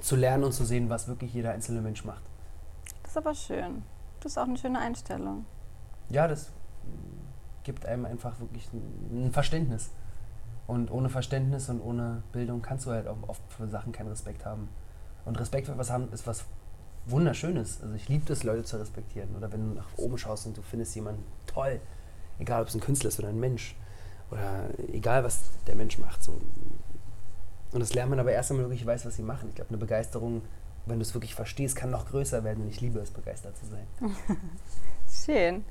zu 0.00 0.16
lernen 0.16 0.44
und 0.44 0.52
zu 0.52 0.64
sehen, 0.64 0.88
was 0.88 1.06
wirklich 1.06 1.34
jeder 1.34 1.52
einzelne 1.52 1.82
Mensch 1.82 2.04
macht. 2.06 2.22
Das 3.02 3.10
ist 3.10 3.16
aber 3.18 3.34
schön. 3.34 3.82
Das 4.20 4.32
ist 4.32 4.38
auch 4.38 4.44
eine 4.44 4.56
schöne 4.56 4.78
Einstellung. 4.78 5.44
ja, 6.08 6.26
das 6.26 6.50
gibt 7.64 7.84
einem 7.86 8.04
einfach 8.04 8.38
wirklich 8.40 8.68
ein 8.72 9.30
Verständnis. 9.32 9.90
Und 10.66 10.90
ohne 10.90 11.10
Verständnis 11.10 11.68
und 11.68 11.80
ohne 11.80 12.22
Bildung 12.32 12.62
kannst 12.62 12.86
du 12.86 12.90
halt 12.90 13.06
auch 13.06 13.16
oft 13.26 13.42
für 13.52 13.68
Sachen 13.68 13.92
keinen 13.92 14.08
Respekt 14.08 14.46
haben. 14.46 14.68
Und 15.24 15.38
Respekt 15.40 15.66
für 15.66 15.72
etwas 15.72 15.90
haben 15.90 16.08
ist 16.12 16.26
was 16.26 16.44
Wunderschönes. 17.06 17.80
Also 17.82 17.94
ich 17.94 18.08
liebe 18.08 18.32
es, 18.32 18.42
Leute 18.44 18.62
zu 18.64 18.76
respektieren. 18.78 19.34
Oder 19.36 19.52
wenn 19.52 19.70
du 19.70 19.74
nach 19.76 19.86
oben 19.96 20.16
schaust 20.18 20.46
und 20.46 20.56
du 20.56 20.62
findest 20.62 20.94
jemanden 20.94 21.22
toll, 21.46 21.80
egal 22.38 22.62
ob 22.62 22.68
es 22.68 22.74
ein 22.74 22.80
Künstler 22.80 23.08
ist 23.08 23.18
oder 23.18 23.28
ein 23.28 23.40
Mensch. 23.40 23.74
Oder 24.30 24.68
egal, 24.92 25.24
was 25.24 25.40
der 25.66 25.74
Mensch 25.76 25.98
macht. 25.98 26.22
So. 26.24 26.32
Und 27.72 27.80
das 27.80 27.92
lernt 27.94 28.10
man 28.10 28.20
aber 28.20 28.32
erst, 28.32 28.50
wenn 28.50 28.56
man 28.58 28.66
wirklich 28.66 28.86
weiß, 28.86 29.04
was 29.04 29.16
sie 29.16 29.22
machen. 29.22 29.48
Ich 29.50 29.54
glaube, 29.56 29.68
eine 29.70 29.78
Begeisterung, 29.78 30.42
wenn 30.86 30.98
du 30.98 31.02
es 31.02 31.12
wirklich 31.14 31.34
verstehst, 31.34 31.76
kann 31.76 31.90
noch 31.90 32.08
größer 32.08 32.42
werden. 32.44 32.64
Und 32.64 32.70
ich 32.70 32.80
liebe 32.80 32.98
es, 33.00 33.10
begeistert 33.10 33.56
zu 33.58 33.66
sein. 33.66 33.86
Schön. 35.24 35.64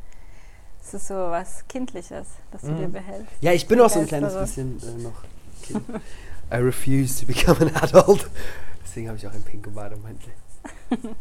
Es 0.83 0.93
ist 0.93 1.07
so 1.07 1.15
was 1.15 1.65
Kindliches, 1.67 2.27
das 2.51 2.61
du 2.61 2.67
Mhm. 2.71 2.77
dir 2.77 2.87
behältst. 2.89 3.31
Ja, 3.41 3.53
ich 3.53 3.67
bin 3.67 3.79
auch 3.79 3.89
so 3.89 3.99
ein 3.99 4.07
kleines 4.07 4.35
bisschen 4.35 4.81
äh, 4.83 5.01
noch 5.01 5.23
Kind. 5.61 5.81
I 6.51 6.55
refuse 6.57 7.21
to 7.21 7.25
become 7.25 7.57
an 7.61 7.75
adult. 7.77 8.29
Deswegen 8.83 9.07
habe 9.07 9.17
ich 9.17 9.27
auch 9.27 9.33
einen 9.33 9.43
pinken 9.43 9.73
Bademantel. 9.73 10.33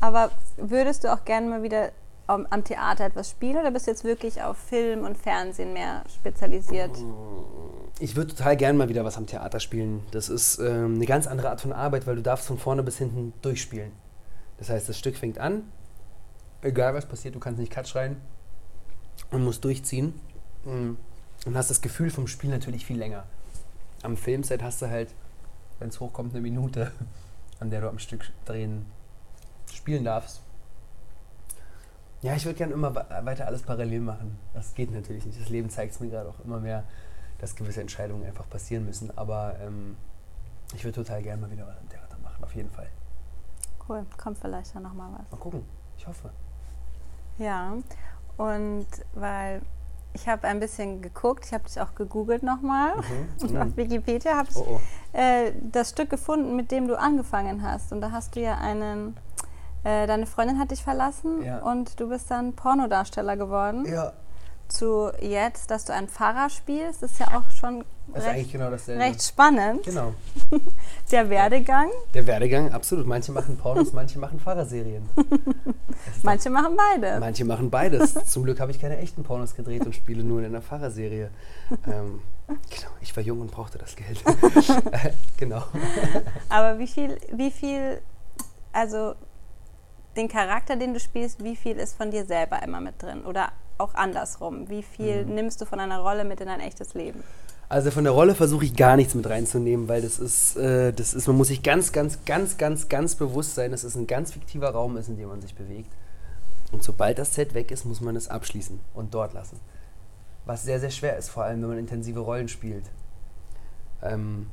Aber 0.00 0.30
würdest 0.56 1.04
du 1.04 1.12
auch 1.12 1.24
gerne 1.24 1.48
mal 1.48 1.62
wieder 1.62 1.92
am, 2.26 2.46
am 2.50 2.64
Theater 2.64 3.04
etwas 3.04 3.30
spielen 3.30 3.56
oder 3.56 3.70
bist 3.70 3.86
du 3.86 3.90
jetzt 3.90 4.04
wirklich 4.04 4.42
auf 4.42 4.56
Film 4.56 5.04
und 5.04 5.16
Fernsehen 5.16 5.72
mehr 5.72 6.04
spezialisiert? 6.14 6.96
Ich 7.98 8.16
würde 8.16 8.34
total 8.34 8.56
gern 8.56 8.76
mal 8.76 8.88
wieder 8.88 9.04
was 9.04 9.16
am 9.16 9.26
Theater 9.26 9.60
spielen. 9.60 10.02
Das 10.10 10.28
ist 10.28 10.58
ähm, 10.58 10.94
eine 10.94 11.06
ganz 11.06 11.26
andere 11.26 11.50
Art 11.50 11.60
von 11.60 11.72
Arbeit, 11.72 12.06
weil 12.06 12.16
du 12.16 12.22
darfst 12.22 12.46
von 12.46 12.58
vorne 12.58 12.82
bis 12.82 12.98
hinten 12.98 13.32
durchspielen. 13.42 13.92
Das 14.58 14.70
heißt, 14.70 14.88
das 14.88 14.98
Stück 14.98 15.16
fängt 15.16 15.38
an, 15.38 15.64
egal 16.62 16.94
was 16.94 17.06
passiert, 17.06 17.34
du 17.34 17.40
kannst 17.40 17.58
nicht 17.58 17.72
Cut 17.72 17.88
schreien 17.88 18.16
und 19.30 19.44
musst 19.44 19.64
durchziehen. 19.64 20.14
Mm. 20.64 20.92
Und 21.46 21.56
hast 21.56 21.70
das 21.70 21.80
Gefühl 21.80 22.10
vom 22.10 22.26
Spiel 22.26 22.50
natürlich 22.50 22.84
viel 22.84 22.98
länger. 22.98 23.24
Am 24.02 24.18
Filmset 24.18 24.62
hast 24.62 24.82
du 24.82 24.90
halt, 24.90 25.08
wenn 25.80 25.88
es 25.88 25.98
hochkommt, 25.98 26.32
eine 26.32 26.40
Minute, 26.40 26.92
an 27.58 27.70
der 27.70 27.80
du 27.80 27.88
am 27.88 27.98
Stück 27.98 28.30
drehen 28.44 28.86
spielen 29.72 30.04
darfst. 30.04 30.40
Ja, 32.22 32.34
ich 32.34 32.44
würde 32.44 32.58
gerne 32.58 32.74
immer 32.74 32.94
weiter 32.94 33.46
alles 33.46 33.62
parallel 33.62 34.00
machen. 34.00 34.38
Das 34.52 34.74
geht 34.74 34.92
natürlich 34.92 35.24
nicht. 35.24 35.40
Das 35.40 35.48
Leben 35.48 35.70
zeigt 35.70 35.94
es 35.94 36.00
mir 36.00 36.10
gerade 36.10 36.28
auch 36.28 36.38
immer 36.44 36.60
mehr, 36.60 36.84
dass 37.38 37.56
gewisse 37.56 37.80
Entscheidungen 37.80 38.24
einfach 38.26 38.48
passieren 38.48 38.84
müssen. 38.84 39.16
Aber 39.16 39.56
ähm, 39.60 39.96
ich 40.74 40.84
würde 40.84 40.96
total 40.96 41.22
gerne 41.22 41.40
mal 41.40 41.50
wieder 41.50 41.66
was 41.66 41.80
im 41.80 41.88
Theater 41.88 42.18
machen, 42.22 42.44
auf 42.44 42.54
jeden 42.54 42.70
Fall. 42.70 42.88
Cool, 43.88 44.04
kommt 44.18 44.38
vielleicht 44.38 44.74
dann 44.74 44.82
nochmal 44.82 45.10
was. 45.12 45.30
Mal 45.30 45.38
gucken, 45.38 45.64
ich 45.96 46.06
hoffe. 46.06 46.30
Ja, 47.38 47.74
und 48.36 48.86
weil 49.14 49.62
ich 50.12 50.28
habe 50.28 50.46
ein 50.46 50.60
bisschen 50.60 51.02
geguckt, 51.02 51.46
ich 51.46 51.52
habe 51.52 51.64
dich 51.64 51.80
auch 51.80 51.94
gegoogelt 51.94 52.42
nochmal. 52.42 52.96
Mhm. 52.96 53.48
Und 53.48 53.56
auf 53.60 53.66
mhm. 53.66 53.76
Wikipedia 53.76 54.36
habe 54.36 54.48
ich 54.50 54.56
oh, 54.56 54.78
oh. 54.78 54.80
Äh, 55.16 55.52
das 55.60 55.90
Stück 55.90 56.10
gefunden, 56.10 56.56
mit 56.56 56.70
dem 56.70 56.88
du 56.88 56.98
angefangen 56.98 57.62
hast. 57.62 57.92
Und 57.92 58.00
da 58.00 58.12
hast 58.12 58.36
du 58.36 58.40
ja 58.40 58.58
einen, 58.58 59.16
äh, 59.84 60.06
deine 60.06 60.26
Freundin 60.26 60.58
hat 60.58 60.70
dich 60.70 60.82
verlassen 60.82 61.42
ja. 61.42 61.58
und 61.58 61.98
du 61.98 62.08
bist 62.08 62.30
dann 62.30 62.52
Pornodarsteller 62.54 63.36
geworden. 63.36 63.84
Ja. 63.86 64.12
Zu 64.70 65.10
jetzt, 65.20 65.70
dass 65.70 65.84
du 65.84 65.92
einen 65.92 66.08
Pfarrer 66.08 66.48
spielst, 66.48 67.02
ist 67.02 67.18
ja 67.18 67.26
auch 67.36 67.50
schon 67.50 67.84
recht, 68.14 68.52
genau 68.52 68.68
recht, 68.68 69.22
spannend. 69.22 69.82
Genau. 69.82 70.14
Der 71.10 71.28
Werdegang. 71.28 71.88
Der 72.14 72.24
Werdegang, 72.26 72.72
absolut. 72.72 73.04
Manche 73.04 73.32
machen 73.32 73.56
Pornos, 73.56 73.92
manche 73.92 74.20
machen 74.20 74.38
Fahrerserien. 74.38 75.08
manche 76.22 76.50
machen 76.50 76.76
beides. 76.76 77.18
Manche 77.18 77.44
machen 77.44 77.68
beides. 77.68 78.14
Zum 78.26 78.44
Glück 78.44 78.60
habe 78.60 78.70
ich 78.70 78.80
keine 78.80 78.98
echten 78.98 79.24
Pornos 79.24 79.56
gedreht 79.56 79.84
und 79.84 79.94
spiele 79.94 80.22
nur 80.22 80.38
in 80.38 80.46
einer 80.46 80.62
Fahrerserie. 80.62 81.30
Ähm, 81.86 82.22
genau, 82.46 82.92
ich 83.00 83.14
war 83.16 83.24
jung 83.24 83.40
und 83.40 83.50
brauchte 83.50 83.78
das 83.78 83.96
Geld. 83.96 84.22
genau. 85.36 85.64
Aber 86.48 86.78
wie 86.78 86.86
viel, 86.86 87.18
wie 87.32 87.50
viel, 87.50 88.00
also 88.72 89.14
den 90.16 90.28
Charakter, 90.28 90.76
den 90.76 90.94
du 90.94 91.00
spielst, 91.00 91.42
wie 91.44 91.56
viel 91.56 91.76
ist 91.76 91.96
von 91.96 92.10
dir 92.10 92.24
selber 92.24 92.62
immer 92.62 92.80
mit 92.80 93.02
drin? 93.02 93.24
Oder 93.24 93.52
auch 93.78 93.94
andersrum? 93.94 94.68
Wie 94.68 94.82
viel 94.82 95.24
mhm. 95.24 95.34
nimmst 95.34 95.60
du 95.60 95.64
von 95.64 95.80
einer 95.80 96.00
Rolle 96.00 96.24
mit 96.24 96.40
in 96.40 96.46
dein 96.46 96.60
echtes 96.60 96.94
Leben? 96.94 97.22
Also 97.68 97.92
von 97.92 98.02
der 98.02 98.12
Rolle 98.12 98.34
versuche 98.34 98.64
ich 98.64 98.74
gar 98.74 98.96
nichts 98.96 99.14
mit 99.14 99.28
reinzunehmen, 99.28 99.86
weil 99.88 100.02
das 100.02 100.18
ist, 100.18 100.56
äh, 100.56 100.92
das 100.92 101.14
ist, 101.14 101.28
man 101.28 101.36
muss 101.36 101.48
sich 101.48 101.62
ganz, 101.62 101.92
ganz, 101.92 102.18
ganz, 102.24 102.58
ganz, 102.58 102.88
ganz 102.88 103.14
bewusst 103.14 103.54
sein, 103.54 103.70
dass 103.70 103.84
es 103.84 103.94
ein 103.94 104.08
ganz 104.08 104.32
fiktiver 104.32 104.70
Raum 104.70 104.96
ist, 104.96 105.08
in 105.08 105.16
dem 105.16 105.28
man 105.28 105.40
sich 105.40 105.54
bewegt. 105.54 105.92
Und 106.72 106.82
sobald 106.82 107.18
das 107.18 107.34
Set 107.34 107.54
weg 107.54 107.70
ist, 107.70 107.84
muss 107.84 108.00
man 108.00 108.16
es 108.16 108.26
abschließen 108.26 108.80
und 108.94 109.14
dort 109.14 109.34
lassen. 109.34 109.60
Was 110.46 110.64
sehr, 110.64 110.80
sehr 110.80 110.90
schwer 110.90 111.16
ist, 111.16 111.28
vor 111.28 111.44
allem 111.44 111.62
wenn 111.62 111.68
man 111.68 111.78
intensive 111.78 112.18
Rollen 112.18 112.48
spielt. 112.48 112.84
Ähm, 114.02 114.48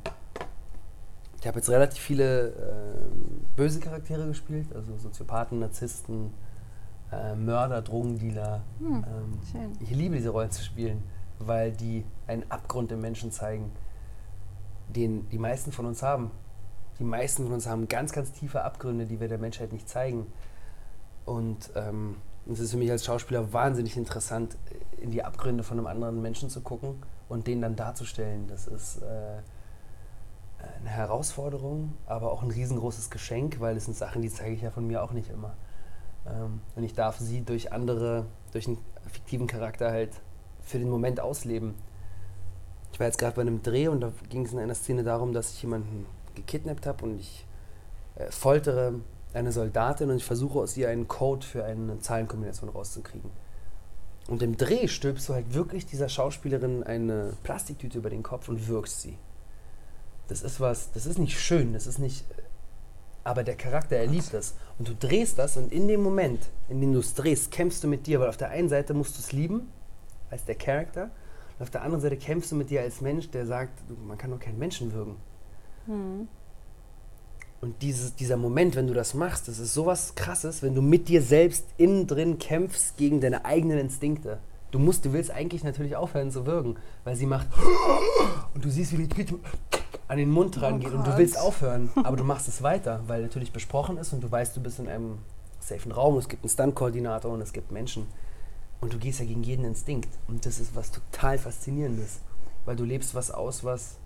ich 1.40 1.46
habe 1.46 1.58
jetzt 1.58 1.70
relativ 1.70 2.02
viele 2.02 2.48
äh, 2.48 2.52
böse 3.56 3.80
Charaktere 3.80 4.26
gespielt, 4.26 4.74
also 4.74 4.96
Soziopathen, 4.96 5.60
Narzissten, 5.60 6.34
äh, 7.12 7.34
Mörder, 7.34 7.82
Drogendealer. 7.82 8.62
Hm, 8.78 9.04
ähm, 9.54 9.72
ich 9.80 9.90
liebe 9.90 10.16
diese 10.16 10.30
Rollen 10.30 10.50
zu 10.50 10.62
spielen 10.62 11.02
weil 11.38 11.72
die 11.72 12.04
einen 12.26 12.50
Abgrund 12.50 12.92
im 12.92 13.00
Menschen 13.00 13.30
zeigen, 13.30 13.70
den 14.88 15.28
die 15.30 15.38
meisten 15.38 15.72
von 15.72 15.86
uns 15.86 16.02
haben. 16.02 16.30
Die 16.98 17.04
meisten 17.04 17.44
von 17.44 17.54
uns 17.54 17.66
haben 17.66 17.86
ganz, 17.88 18.12
ganz 18.12 18.32
tiefe 18.32 18.64
Abgründe, 18.64 19.06
die 19.06 19.20
wir 19.20 19.28
der 19.28 19.38
Menschheit 19.38 19.72
nicht 19.72 19.88
zeigen. 19.88 20.26
Und 21.24 21.70
ähm, 21.76 22.16
es 22.50 22.58
ist 22.58 22.72
für 22.72 22.76
mich 22.76 22.90
als 22.90 23.04
Schauspieler 23.04 23.52
wahnsinnig 23.52 23.96
interessant, 23.96 24.56
in 24.96 25.10
die 25.10 25.22
Abgründe 25.22 25.62
von 25.62 25.78
einem 25.78 25.86
anderen 25.86 26.20
Menschen 26.22 26.50
zu 26.50 26.60
gucken 26.60 26.96
und 27.28 27.46
den 27.46 27.60
dann 27.60 27.76
darzustellen. 27.76 28.48
Das 28.48 28.66
ist 28.66 29.02
äh, 29.02 29.42
eine 30.58 30.88
Herausforderung, 30.88 31.94
aber 32.06 32.32
auch 32.32 32.42
ein 32.42 32.50
riesengroßes 32.50 33.10
Geschenk, 33.10 33.60
weil 33.60 33.76
es 33.76 33.84
sind 33.84 33.96
Sachen, 33.96 34.22
die 34.22 34.30
zeige 34.30 34.54
ich 34.54 34.62
ja 34.62 34.70
von 34.70 34.86
mir 34.86 35.02
auch 35.02 35.12
nicht 35.12 35.30
immer. 35.30 35.54
Ähm, 36.26 36.60
und 36.76 36.82
ich 36.82 36.94
darf 36.94 37.18
sie 37.18 37.42
durch 37.42 37.72
andere, 37.72 38.26
durch 38.52 38.66
einen 38.66 38.78
fiktiven 39.06 39.46
Charakter 39.46 39.90
halt 39.90 40.10
für 40.62 40.78
den 40.78 40.90
Moment 40.90 41.20
ausleben. 41.20 41.74
Ich 42.92 43.00
war 43.00 43.06
jetzt 43.06 43.18
gerade 43.18 43.36
bei 43.36 43.42
einem 43.42 43.62
Dreh 43.62 43.88
und 43.88 44.00
da 44.00 44.12
ging 44.28 44.44
es 44.44 44.52
in 44.52 44.58
einer 44.58 44.74
Szene 44.74 45.02
darum, 45.04 45.32
dass 45.32 45.52
ich 45.52 45.62
jemanden 45.62 46.06
gekidnappt 46.34 46.86
habe 46.86 47.04
und 47.04 47.18
ich 47.18 47.46
äh, 48.16 48.30
foltere 48.30 48.94
eine 49.34 49.52
Soldatin 49.52 50.10
und 50.10 50.16
ich 50.16 50.24
versuche 50.24 50.58
aus 50.58 50.76
ihr 50.76 50.88
einen 50.88 51.06
Code 51.06 51.44
für 51.44 51.64
eine 51.64 51.98
Zahlenkombination 52.00 52.70
rauszukriegen. 52.70 53.30
Und 54.26 54.42
im 54.42 54.56
Dreh 54.56 54.88
stülpst 54.88 55.28
du 55.28 55.34
halt 55.34 55.54
wirklich 55.54 55.86
dieser 55.86 56.08
Schauspielerin 56.08 56.82
eine 56.82 57.34
Plastiktüte 57.42 57.98
über 57.98 58.10
den 58.10 58.22
Kopf 58.22 58.48
und 58.48 58.68
wirkst 58.68 59.00
sie. 59.00 59.16
Das 60.28 60.42
ist 60.42 60.60
was, 60.60 60.92
das 60.92 61.06
ist 61.06 61.18
nicht 61.18 61.40
schön, 61.40 61.72
das 61.72 61.86
ist 61.86 61.98
nicht. 61.98 62.24
Aber 63.24 63.44
der 63.44 63.56
Charakter, 63.56 63.96
er 63.96 64.06
liebt 64.06 64.32
das. 64.32 64.54
Und 64.78 64.88
du 64.88 64.94
drehst 64.94 65.38
das 65.38 65.56
und 65.56 65.72
in 65.72 65.88
dem 65.88 66.02
Moment, 66.02 66.46
in 66.68 66.80
dem 66.80 66.92
du 66.92 67.00
es 67.00 67.14
drehst, 67.14 67.50
kämpfst 67.50 67.82
du 67.82 67.88
mit 67.88 68.06
dir, 68.06 68.20
weil 68.20 68.28
auf 68.28 68.36
der 68.36 68.50
einen 68.50 68.68
Seite 68.68 68.94
musst 68.94 69.16
du 69.16 69.20
es 69.20 69.32
lieben 69.32 69.68
als 70.30 70.44
der 70.44 70.54
Charakter. 70.54 71.10
Und 71.58 71.62
auf 71.62 71.70
der 71.70 71.82
anderen 71.82 72.00
Seite 72.00 72.16
kämpfst 72.16 72.52
du 72.52 72.56
mit 72.56 72.70
dir 72.70 72.82
als 72.82 73.00
Mensch, 73.00 73.30
der 73.30 73.46
sagt, 73.46 73.72
man 74.06 74.16
kann 74.16 74.30
doch 74.30 74.38
keinen 74.38 74.58
Menschen 74.58 74.92
würgen. 74.92 75.16
Mhm. 75.86 76.28
Und 77.60 77.82
dieses, 77.82 78.14
dieser 78.14 78.36
Moment, 78.36 78.76
wenn 78.76 78.86
du 78.86 78.94
das 78.94 79.14
machst, 79.14 79.48
das 79.48 79.58
ist 79.58 79.74
sowas 79.74 80.14
krasses, 80.14 80.62
wenn 80.62 80.74
du 80.74 80.82
mit 80.82 81.08
dir 81.08 81.22
selbst 81.22 81.66
innen 81.76 82.06
drin 82.06 82.38
kämpfst 82.38 82.96
gegen 82.96 83.20
deine 83.20 83.44
eigenen 83.44 83.78
Instinkte. 83.78 84.38
Du 84.70 84.78
musst, 84.78 85.04
du 85.04 85.12
willst 85.12 85.30
eigentlich 85.30 85.64
natürlich 85.64 85.96
aufhören 85.96 86.30
zu 86.30 86.46
würgen, 86.46 86.76
weil 87.02 87.16
sie 87.16 87.26
macht 87.26 87.48
und 88.54 88.64
du 88.64 88.70
siehst, 88.70 88.96
wie 88.96 89.06
die 89.08 89.26
an 90.08 90.18
den 90.18 90.30
Mund 90.30 90.60
rangeht 90.60 90.90
oh 90.92 90.98
und 90.98 91.06
du 91.06 91.16
willst 91.16 91.38
aufhören, 91.38 91.90
aber 92.02 92.16
du 92.16 92.24
machst 92.24 92.48
es 92.48 92.62
weiter, 92.62 93.00
weil 93.06 93.22
natürlich 93.22 93.52
besprochen 93.52 93.96
ist 93.98 94.12
und 94.12 94.22
du 94.22 94.30
weißt, 94.30 94.56
du 94.56 94.60
bist 94.60 94.78
in 94.78 94.88
einem 94.88 95.18
safen 95.60 95.92
Raum, 95.92 96.16
es 96.16 96.28
gibt 96.28 96.44
einen 96.44 96.50
Stunt-Koordinator 96.50 97.32
und 97.32 97.40
es 97.40 97.52
gibt 97.52 97.70
Menschen. 97.70 98.06
Und 98.80 98.92
du 98.92 98.98
gehst 98.98 99.18
ja 99.18 99.26
gegen 99.26 99.42
jeden 99.42 99.64
Instinkt. 99.64 100.08
Und 100.28 100.46
das 100.46 100.60
ist 100.60 100.74
was 100.76 100.90
total 100.90 101.38
Faszinierendes. 101.38 102.20
Weil 102.64 102.76
du 102.76 102.84
lebst 102.84 103.14
was 103.14 103.30
aus, 103.30 103.64
was 103.64 103.96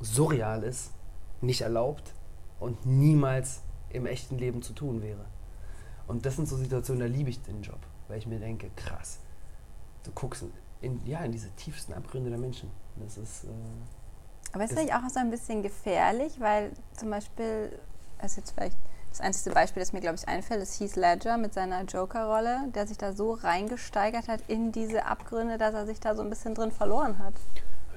surreal 0.00 0.62
ist, 0.62 0.92
nicht 1.40 1.62
erlaubt 1.62 2.14
und 2.60 2.86
niemals 2.86 3.62
im 3.90 4.06
echten 4.06 4.38
Leben 4.38 4.62
zu 4.62 4.72
tun 4.72 5.02
wäre. 5.02 5.24
Und 6.06 6.24
das 6.24 6.36
sind 6.36 6.48
so 6.48 6.56
Situationen, 6.56 7.00
da 7.00 7.06
liebe 7.06 7.30
ich 7.30 7.42
den 7.42 7.62
Job. 7.62 7.78
Weil 8.08 8.18
ich 8.18 8.26
mir 8.26 8.38
denke, 8.38 8.70
krass, 8.76 9.18
du 10.04 10.12
guckst 10.12 10.44
in, 10.80 11.04
ja, 11.04 11.20
in 11.24 11.32
diese 11.32 11.50
tiefsten 11.56 11.92
Abgründe 11.94 12.30
der 12.30 12.38
Menschen. 12.38 12.70
Das 12.96 13.18
ist. 13.18 13.44
Äh, 13.44 13.48
Aber 14.56 14.64
ist 14.64 14.72
vielleicht 14.72 14.94
auch 14.94 15.08
so 15.10 15.20
ein 15.20 15.30
bisschen 15.30 15.62
gefährlich, 15.62 16.32
weil 16.38 16.70
zum 16.96 17.10
Beispiel, 17.10 17.78
also 18.18 18.40
jetzt 18.40 18.52
vielleicht 18.52 18.76
das 19.10 19.20
einzige 19.20 19.54
Beispiel, 19.54 19.80
das 19.80 19.92
mir, 19.92 20.00
glaube 20.00 20.16
ich, 20.16 20.26
einfällt, 20.26 20.62
ist 20.62 20.80
Heath 20.80 20.96
Ledger 20.96 21.36
mit 21.36 21.52
seiner 21.52 21.82
Joker-Rolle, 21.82 22.68
der 22.74 22.86
sich 22.86 22.96
da 22.96 23.12
so 23.12 23.32
reingesteigert 23.32 24.28
hat 24.28 24.40
in 24.48 24.72
diese 24.72 25.04
Abgründe, 25.04 25.58
dass 25.58 25.74
er 25.74 25.84
sich 25.84 26.00
da 26.00 26.14
so 26.14 26.22
ein 26.22 26.30
bisschen 26.30 26.54
drin 26.54 26.72
verloren 26.72 27.18
hat. 27.18 27.34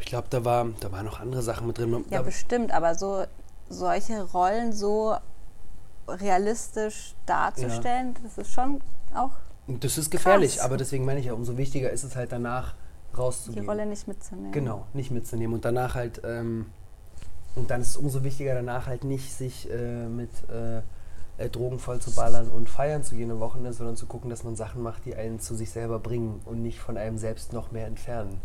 Ich 0.02 0.06
glaube, 0.08 0.28
da, 0.30 0.44
war, 0.44 0.68
da 0.82 0.92
waren 0.92 1.06
noch 1.06 1.22
andere 1.22 1.42
Sachen 1.42 1.66
mit 1.66 1.78
drin. 1.78 2.06
Ja, 2.10 2.18
da 2.18 2.24
bestimmt, 2.24 2.74
aber 2.74 2.96
so 2.96 3.24
solche 3.70 4.24
Rollen 4.24 4.74
so 4.74 5.16
realistisch 6.10 7.16
darzustellen, 7.26 8.16
ja. 8.16 8.22
das 8.24 8.38
ist 8.38 8.54
schon 8.54 8.82
auch. 9.16 9.32
Das 9.68 9.98
ist 9.98 10.10
gefährlich, 10.10 10.58
krass. 10.58 10.66
aber 10.66 10.76
deswegen 10.76 11.06
meine 11.06 11.22
ich 11.22 11.28
ja, 11.28 11.34
umso 11.34 11.56
wichtiger 11.56 11.90
ist 11.90 12.04
es 12.04 12.18
halt 12.18 12.34
danach 12.34 12.74
rauszugehen. 13.18 13.64
Die 13.64 13.68
Rolle 13.70 13.86
nicht 13.86 14.08
mitzunehmen. 14.08 14.52
Genau, 14.52 14.86
nicht 14.94 15.12
mitzunehmen 15.12 15.56
und 15.56 15.66
danach 15.66 15.96
halt. 15.96 16.22
Ähm, 16.24 16.68
und 17.56 17.72
dann 17.72 17.82
ist 17.82 17.90
es 17.90 17.98
umso 17.98 18.24
wichtiger, 18.24 18.54
danach 18.54 18.88
halt 18.88 19.04
nicht 19.04 19.34
sich 19.34 19.70
äh, 19.72 20.08
mit. 20.08 20.30
Äh, 20.50 20.82
äh, 21.40 21.50
Drogen 21.50 21.80
voll 21.80 22.00
zu 22.00 22.12
ballern 22.12 22.50
und 22.50 22.70
feiern 22.70 23.04
zu 23.04 23.16
gehen 23.16 23.32
am 23.32 23.40
Wochenende, 23.40 23.74
sondern 23.74 23.96
zu 23.96 24.06
gucken, 24.06 24.30
dass 24.30 24.44
man 24.44 24.56
Sachen 24.56 24.84
macht, 24.84 25.06
die 25.06 25.16
einen 25.16 25.40
zu 25.40 25.56
sich 25.56 25.72
selber 25.72 26.00
bringen 26.00 26.42
und 26.46 26.62
nicht 26.62 26.80
von 26.80 26.98
einem 26.98 27.18
selbst 27.18 27.54
noch 27.54 27.72
mehr 27.72 27.88
entfernen. 27.88 28.42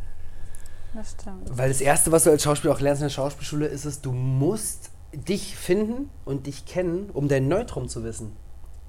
Das 0.95 1.17
stimmt. 1.21 1.51
Weil 1.51 1.69
das 1.71 1.81
Erste, 1.81 2.13
was 2.13 2.25
du 2.25 2.31
als 2.31 2.45
Schauspieler 2.45 2.73
auch 2.73 2.81
lernst 2.81 3.03
in 3.03 3.07
der 3.07 3.11
Schauspielschule, 3.11 3.67
ist 3.67 3.85
es, 3.85 4.01
du 4.01 4.13
musst 4.13 4.91
dich 5.13 5.57
finden 5.57 6.09
und 6.25 6.47
dich 6.47 6.67
kennen, 6.67 7.11
um 7.13 7.29
dein 7.29 7.49
Neutrum 7.49 7.89
zu 7.89 8.05
wissen. 8.05 8.37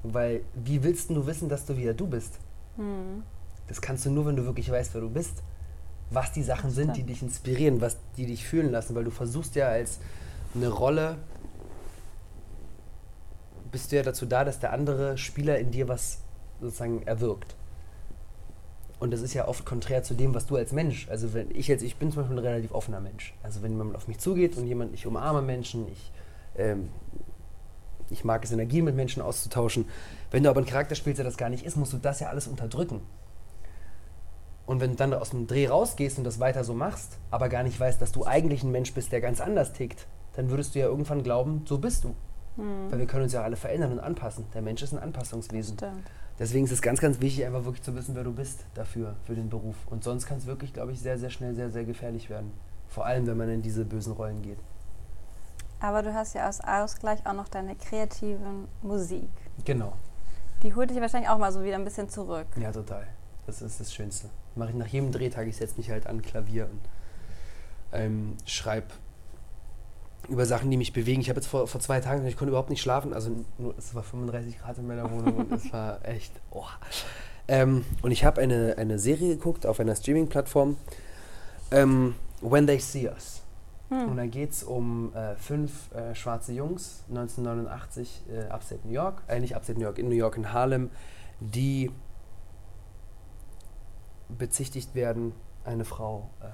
Weil 0.03 0.41
wie 0.53 0.83
willst 0.83 1.09
du 1.09 1.25
wissen, 1.25 1.49
dass 1.49 1.65
du 1.65 1.77
wieder 1.77 1.95
du 1.95 2.05
bist? 2.05 2.37
Hm. 2.77 3.23
Das 3.67 3.81
kannst 3.81 4.05
du 4.05 4.11
nur, 4.11 4.27
wenn 4.27 4.35
du 4.35 4.45
wirklich 4.45 4.69
weißt, 4.69 4.93
wer 4.93 5.01
du 5.01 5.09
bist. 5.09 5.41
Was 6.11 6.31
die 6.31 6.43
Sachen 6.43 6.69
sind, 6.69 6.95
die 6.95 7.03
dich 7.03 7.21
inspirieren, 7.21 7.81
was 7.81 7.97
die 8.15 8.25
dich 8.25 8.45
fühlen 8.45 8.71
lassen, 8.71 8.95
weil 8.95 9.03
du 9.03 9.11
versuchst 9.11 9.55
ja 9.55 9.67
als 9.67 9.99
eine 10.53 10.69
Rolle 10.69 11.17
bist 13.75 13.91
du 13.91 13.97
ja 13.97 14.03
dazu 14.03 14.25
da, 14.25 14.45
dass 14.45 14.61
der 14.61 14.71
andere 14.71 15.17
Spieler 15.17 15.59
in 15.59 15.69
dir 15.69 15.89
was 15.89 16.19
sozusagen 16.61 17.03
erwirkt. 17.03 17.57
Und 18.99 19.11
das 19.11 19.19
ist 19.19 19.33
ja 19.33 19.49
oft 19.49 19.65
konträr 19.65 20.01
zu 20.01 20.13
dem, 20.13 20.33
was 20.33 20.45
du 20.45 20.55
als 20.55 20.71
Mensch, 20.71 21.09
also 21.09 21.33
wenn 21.33 21.51
ich 21.51 21.67
jetzt, 21.67 21.83
ich 21.83 21.97
bin 21.97 22.09
zum 22.09 22.21
Beispiel 22.21 22.37
ein 22.37 22.45
relativ 22.45 22.71
offener 22.71 23.01
Mensch. 23.01 23.33
Also 23.43 23.61
wenn 23.61 23.71
jemand 23.71 23.95
auf 23.95 24.07
mich 24.07 24.19
zugeht 24.19 24.55
und 24.55 24.65
jemand, 24.65 24.93
ich 24.93 25.05
umarme 25.05 25.41
Menschen, 25.41 25.89
ich, 25.91 26.13
ähm, 26.55 26.87
ich 28.09 28.23
mag 28.23 28.45
es, 28.45 28.51
Energien 28.53 28.85
mit 28.85 28.95
Menschen 28.95 29.21
auszutauschen. 29.21 29.85
Wenn 30.31 30.43
du 30.43 30.49
aber 30.49 30.59
einen 30.59 30.67
Charakter 30.67 30.95
spielst, 30.95 31.17
der 31.17 31.25
das 31.25 31.35
gar 31.35 31.49
nicht 31.49 31.65
ist, 31.65 31.75
musst 31.75 31.91
du 31.91 31.97
das 31.97 32.21
ja 32.21 32.29
alles 32.29 32.47
unterdrücken. 32.47 33.01
Und 34.65 34.79
wenn 34.79 34.91
du 34.91 34.95
dann 34.95 35.13
aus 35.13 35.29
dem 35.29 35.47
Dreh 35.47 35.67
rausgehst 35.67 36.17
und 36.17 36.23
das 36.23 36.39
weiter 36.39 36.63
so 36.63 36.73
machst, 36.73 37.17
aber 37.29 37.49
gar 37.49 37.63
nicht 37.63 37.79
weißt, 37.79 38.01
dass 38.01 38.11
du 38.11 38.25
eigentlich 38.25 38.63
ein 38.63 38.71
Mensch 38.71 38.93
bist, 38.93 39.11
der 39.11 39.21
ganz 39.21 39.39
anders 39.39 39.73
tickt, 39.73 40.07
dann 40.33 40.49
würdest 40.49 40.75
du 40.75 40.79
ja 40.79 40.87
irgendwann 40.87 41.23
glauben, 41.23 41.63
so 41.65 41.77
bist 41.77 42.03
du. 42.03 42.15
Mhm. 42.57 42.91
Weil 42.91 42.99
wir 42.99 43.05
können 43.05 43.23
uns 43.23 43.33
ja 43.33 43.43
alle 43.43 43.55
verändern 43.55 43.93
und 43.93 43.99
anpassen. 43.99 44.45
Der 44.53 44.61
Mensch 44.61 44.81
ist 44.81 44.93
ein 44.93 44.99
Anpassungswesen. 44.99 45.77
Stimmt. 45.77 46.09
Deswegen 46.37 46.65
ist 46.65 46.71
es 46.71 46.81
ganz, 46.81 46.99
ganz 46.99 47.21
wichtig, 47.21 47.45
einfach 47.45 47.63
wirklich 47.63 47.83
zu 47.83 47.95
wissen, 47.95 48.15
wer 48.15 48.23
du 48.23 48.33
bist 48.33 48.65
dafür, 48.73 49.15
für 49.23 49.35
den 49.35 49.49
Beruf. 49.49 49.75
Und 49.89 50.03
sonst 50.03 50.25
kann 50.25 50.37
es 50.37 50.45
wirklich, 50.45 50.73
glaube 50.73 50.91
ich, 50.91 50.99
sehr, 50.99 51.17
sehr 51.17 51.29
schnell 51.29 51.55
sehr, 51.55 51.69
sehr 51.69 51.85
gefährlich 51.85 52.29
werden. 52.29 52.51
Vor 52.89 53.05
allem, 53.05 53.25
wenn 53.27 53.37
man 53.37 53.49
in 53.49 53.61
diese 53.61 53.85
bösen 53.85 54.13
Rollen 54.13 54.41
geht. 54.41 54.59
Aber 55.79 56.01
du 56.01 56.13
hast 56.13 56.33
ja 56.33 56.45
als 56.45 56.61
Ausgleich 56.61 57.25
auch 57.25 57.33
noch 57.33 57.47
deine 57.47 57.75
kreative 57.75 58.39
Musik. 58.81 59.29
Genau. 59.63 59.93
Die 60.63 60.73
holt 60.73 60.89
dich 60.89 60.99
wahrscheinlich 60.99 61.29
auch 61.29 61.37
mal 61.37 61.51
so 61.51 61.63
wieder 61.63 61.75
ein 61.75 61.83
bisschen 61.83 62.09
zurück. 62.09 62.47
Ja, 62.59 62.71
total. 62.71 63.07
Das 63.45 63.61
ist 63.61 63.79
das 63.79 63.93
Schönste. 63.93 64.29
Mache 64.55 64.69
ich 64.69 64.75
nach 64.75 64.87
jedem 64.87 65.11
Drehtag, 65.11 65.47
ich 65.47 65.57
setze 65.57 65.77
mich 65.77 65.89
halt 65.89 66.07
an 66.07 66.21
Klavier 66.21 66.65
und 66.65 66.81
ähm, 67.93 68.33
schreibe 68.45 68.87
über 70.29 70.45
Sachen, 70.45 70.71
die 70.71 70.77
mich 70.77 70.93
bewegen. 70.93 71.21
Ich 71.21 71.29
habe 71.29 71.39
jetzt 71.39 71.47
vor, 71.47 71.67
vor 71.67 71.79
zwei 71.81 71.99
Tagen, 71.99 72.25
ich 72.25 72.35
konnte 72.35 72.49
überhaupt 72.49 72.69
nicht 72.69 72.81
schlafen. 72.81 73.13
Also 73.13 73.31
nur, 73.57 73.75
es 73.77 73.93
war 73.93 74.03
35 74.03 74.59
Grad 74.59 74.77
in 74.77 74.87
meiner 74.87 75.09
Wohnung 75.11 75.35
und 75.37 75.51
es 75.51 75.71
war 75.71 75.99
echt. 76.07 76.31
Oh. 76.51 76.65
Ähm, 77.47 77.85
und 78.01 78.11
ich 78.11 78.25
habe 78.25 78.41
eine, 78.41 78.75
eine 78.77 78.97
Serie 78.97 79.35
geguckt 79.35 79.65
auf 79.65 79.79
einer 79.79 79.95
Streaming-Plattform. 79.95 80.77
Ähm, 81.71 82.15
When 82.41 82.65
They 82.67 82.79
See 82.79 83.07
Us. 83.07 83.41
Hm. 83.89 84.09
Und 84.09 84.17
da 84.17 84.25
geht 84.25 84.51
es 84.51 84.63
um 84.63 85.13
äh, 85.13 85.35
fünf 85.35 85.93
äh, 85.93 86.15
schwarze 86.15 86.53
Jungs, 86.53 87.03
1989, 87.09 88.23
äh, 88.29 88.51
upstate 88.51 88.81
New 88.87 88.93
York, 88.93 89.21
äh, 89.27 89.39
nicht 89.39 89.55
upstate 89.55 89.77
New 89.77 89.85
York, 89.85 89.99
in 89.99 90.09
New 90.09 90.15
York 90.15 90.37
in 90.37 90.51
Harlem, 90.51 90.89
die 91.39 91.91
bezichtigt 94.29 94.95
werden, 94.95 95.33
eine 95.63 95.85
Frau 95.85 96.29
ähm, 96.41 96.49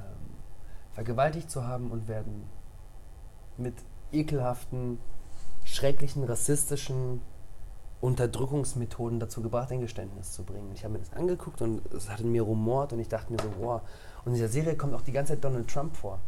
vergewaltigt 0.94 1.50
zu 1.50 1.66
haben 1.66 1.92
und 1.92 2.08
werden 2.08 2.44
mit 3.58 3.76
ekelhaften, 4.12 5.00
schrecklichen, 5.64 6.24
rassistischen 6.24 7.22
Unterdrückungsmethoden 8.02 9.20
dazu 9.20 9.42
gebracht, 9.42 9.72
ein 9.72 9.82
Geständnis 9.82 10.32
zu 10.32 10.44
bringen. 10.44 10.72
Ich 10.74 10.84
habe 10.84 10.94
mir 10.94 11.00
das 11.00 11.14
angeguckt 11.14 11.62
und 11.62 11.86
es 11.94 12.10
hat 12.10 12.20
in 12.20 12.32
mir 12.32 12.42
rumort 12.42 12.94
und 12.94 13.00
ich 13.00 13.08
dachte 13.08 13.32
mir 13.32 13.40
so, 13.40 13.52
wow. 13.60 13.82
Und 14.26 14.32
in 14.32 14.34
dieser 14.36 14.48
Serie 14.48 14.76
kommt 14.76 14.94
auch 14.94 15.02
die 15.02 15.12
ganze 15.12 15.34
Zeit 15.34 15.44
Donald 15.44 15.68
Trump 15.70 15.96
vor. 15.96 16.20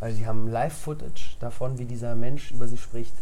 Weil 0.00 0.12
sie 0.12 0.26
haben 0.26 0.46
Live-Footage 0.48 1.38
davon, 1.40 1.78
wie 1.78 1.86
dieser 1.86 2.14
Mensch 2.14 2.52
über 2.52 2.68
sie 2.68 2.76
spricht. 2.76 3.14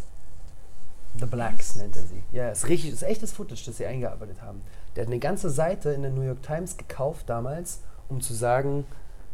The 1.18 1.26
Blacks 1.26 1.76
nennt 1.76 1.96
er 1.96 2.02
sie. 2.02 2.22
Ja, 2.32 2.50
ist 2.50 2.68
richtig, 2.68 2.92
ist 2.92 3.02
echtes 3.02 3.32
Footage, 3.32 3.64
das 3.64 3.78
sie 3.78 3.86
eingearbeitet 3.86 4.42
haben. 4.42 4.60
Der 4.96 5.02
hat 5.02 5.08
eine 5.08 5.18
ganze 5.18 5.50
Seite 5.50 5.90
in 5.90 6.02
der 6.02 6.10
New 6.10 6.22
York 6.22 6.42
Times 6.42 6.76
gekauft 6.76 7.28
damals, 7.28 7.82
um 8.08 8.20
zu 8.20 8.32
sagen, 8.32 8.86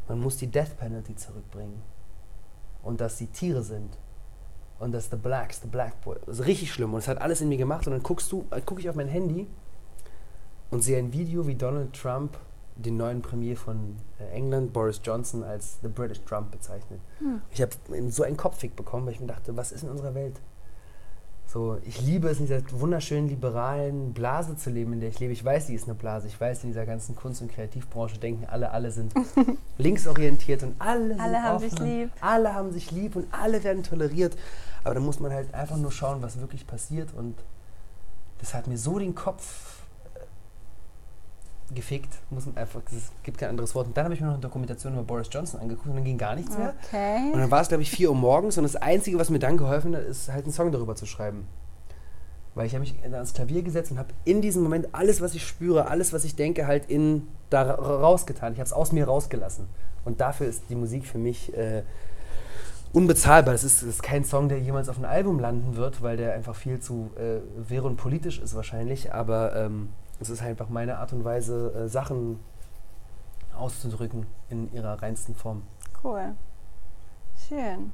man 0.09 0.21
muss 0.21 0.37
die 0.37 0.49
Death 0.49 0.77
Penalty 0.77 1.15
zurückbringen. 1.15 1.81
Und 2.83 3.01
dass 3.01 3.19
sie 3.19 3.29
Tiere 3.29 3.63
sind. 3.63 3.97
Und 4.81 4.91
dass 4.91 5.09
The 5.09 5.17
Blacks, 5.17 5.61
The 5.63 5.69
Black 5.69 6.01
Boy. 6.01 6.17
Das 6.27 6.41
ist 6.41 6.47
richtig 6.47 6.73
schlimm. 6.73 6.93
Und 6.93 6.99
es 6.99 7.07
hat 7.07 7.21
alles 7.21 7.41
in 7.41 7.49
mir 7.49 7.59
gemacht. 7.59 7.87
Und 7.87 7.93
dann 7.93 8.03
guckst 8.03 8.33
du, 8.33 8.45
äh, 8.51 8.61
gucke 8.61 8.81
ich 8.81 8.91
auf 8.91 8.97
mein 8.97 9.07
Handy 9.07 9.47
und 10.71 10.81
sehe 10.81 10.99
ein 10.99 11.13
Video, 11.13 11.47
wie 11.47 11.55
Donald 11.55 11.93
Trump 11.93 12.37
den 12.75 12.97
neuen 12.97 13.23
Premier 13.23 13.57
von 13.57 13.97
äh, 14.19 14.35
England, 14.35 14.73
Boris 14.73 15.01
Johnson, 15.05 15.45
als 15.45 15.79
The 15.83 15.89
British 15.89 16.21
Trump 16.23 16.51
bezeichnet. 16.51 17.01
Hm. 17.19 17.43
Ich 17.51 17.63
habe 17.63 17.73
so 18.11 18.25
einen 18.25 18.37
Kopfweg 18.37 18.75
bekommen, 18.75 19.07
weil 19.07 19.13
ich 19.13 19.21
mir 19.21 19.27
dachte, 19.27 19.57
was 19.57 19.71
ist 19.71 19.85
in 19.85 19.91
unserer 19.91 20.15
Welt? 20.15 20.41
So, 21.53 21.77
ich 21.85 22.01
liebe 22.01 22.31
es, 22.31 22.41
in 22.41 22.47
dieser 22.47 22.63
wunderschönen 22.71 23.29
liberalen 23.29 24.15
Blase 24.15 24.57
zu 24.57 24.71
leben, 24.71 24.95
in 24.95 25.01
der 25.01 25.11
ich 25.11 25.21
lebe. 25.21 25.35
Ich 25.35 25.45
weiß, 25.45 25.67
die 25.67 25.75
ist 25.75 25.85
eine 25.85 25.95
Blase. 25.95 26.27
Ich 26.27 26.41
weiß, 26.41 26.65
in 26.65 26.71
dieser 26.71 26.87
ganzen 26.87 27.15
Kunst- 27.15 27.43
und 27.43 27.53
Kreativbranche 27.53 28.17
denken 28.17 28.47
alle, 28.47 28.71
alle 28.71 28.91
sind 28.91 29.13
linksorientiert 29.77 30.63
und 30.63 30.77
alle, 30.79 31.21
alle 31.21 31.33
sind 31.35 31.43
haben 31.43 31.57
offen 31.57 31.69
sich 31.69 31.79
lieb. 31.79 32.11
Alle 32.23 32.55
haben 32.55 32.73
sich 32.73 32.91
lieb 32.91 33.17
und 33.17 33.27
alle 33.33 33.63
werden 33.65 33.83
toleriert. 33.83 34.35
Aber 34.83 34.95
da 34.95 35.01
muss 35.03 35.21
man 35.21 35.31
halt 35.31 35.53
einfach 35.53 35.77
nur 35.77 35.93
schauen, 35.93 36.23
was 36.23 36.41
wirklich 36.41 36.67
passiert. 36.67 37.13
Und 37.13 37.35
das 38.39 38.55
hat 38.55 38.67
mir 38.67 38.79
so 38.79 38.99
den 38.99 39.15
Kopf 39.15 39.82
gefickt, 41.75 42.19
muss 42.31 42.47
man 42.47 42.57
einfach, 42.57 42.81
es 42.87 43.13
gibt 43.23 43.39
kein 43.39 43.51
anderes 43.51 43.75
Wort. 43.75 43.87
Und 43.87 43.97
dann 43.97 44.05
habe 44.05 44.15
ich 44.15 44.21
mir 44.21 44.27
noch 44.27 44.35
eine 44.35 44.43
Dokumentation 44.43 44.95
über 44.95 45.03
Boris 45.03 45.29
Johnson 45.31 45.61
angeguckt 45.61 45.89
und 45.89 45.97
dann 45.97 46.05
ging 46.05 46.19
gar 46.19 46.35
nichts 46.35 46.57
mehr. 46.57 46.75
Okay. 46.87 47.31
Und 47.33 47.39
dann 47.39 47.51
war 47.51 47.61
es, 47.61 47.69
glaube 47.69 47.83
ich, 47.83 47.91
4 47.91 48.11
Uhr 48.11 48.17
morgens 48.17 48.59
und 48.59 48.65
das 48.65 48.77
Einzige, 48.77 49.19
was 49.19 49.31
mir 49.31 49.39
dann 49.39 49.57
geholfen 49.57 49.97
hat, 49.97 50.03
ist 50.05 50.31
halt 50.31 50.45
einen 50.45 50.53
Song 50.53 50.73
darüber 50.73 50.95
zu 50.97 51.07
schreiben. 51.07 51.47
Weil 52.55 52.67
ich 52.67 52.75
habe 52.75 52.81
mich 52.81 52.95
ans 53.03 53.33
Klavier 53.33 53.63
gesetzt 53.63 53.91
und 53.93 53.99
habe 53.99 54.11
in 54.25 54.43
diesem 54.43 54.63
Moment 54.63 54.89
alles, 54.93 55.21
was 55.21 55.35
ich 55.35 55.47
spüre, 55.47 55.89
alles, 55.89 56.13
was 56.13 56.25
ich 56.25 56.37
denke, 56.37 56.67
halt 56.67 56.91
in 56.91 57.29
da 57.49 57.63
rausgetan. 57.63 58.53
Ich 58.53 58.59
habe 58.59 58.67
es 58.67 58.73
aus 58.73 58.93
mir 58.93 59.07
rausgelassen. 59.07 59.67
Und 60.05 60.21
dafür 60.21 60.47
ist 60.47 60.65
die 60.69 60.75
Musik 60.75 61.07
für 61.07 61.19
mich 61.19 61.57
äh, 61.57 61.83
unbezahlbar. 62.93 63.55
Das 63.55 63.65
ist, 63.65 63.83
ist, 63.83 64.03
kein 64.03 64.25
Song, 64.25 64.49
der 64.49 64.59
jemals 64.59 64.89
auf 64.89 64.99
ein 64.99 65.05
Album 65.05 65.39
landen 65.39 65.77
wird, 65.77 66.03
weil 66.03 66.17
der 66.17 66.35
einfach 66.35 66.55
viel 66.55 66.81
zu 66.81 67.11
äh, 67.17 67.41
wäre 67.69 67.87
und 67.87 67.97
politisch 67.97 68.39
ist 68.39 68.55
wahrscheinlich. 68.55 69.15
Aber 69.15 69.57
ähm, 69.57 69.89
es 70.23 70.31
ist 70.31 70.43
einfach 70.43 70.69
meine 70.69 70.99
Art 70.99 71.13
und 71.13 71.25
Weise, 71.25 71.73
äh, 71.75 71.89
Sachen 71.89 72.41
auszudrücken 73.57 74.27
in 74.49 74.73
ihrer 74.73 75.03
reinsten 75.03 75.35
Form. 75.35 75.63
Cool. 76.03 76.35
Schön. 77.49 77.79
Und 77.79 77.93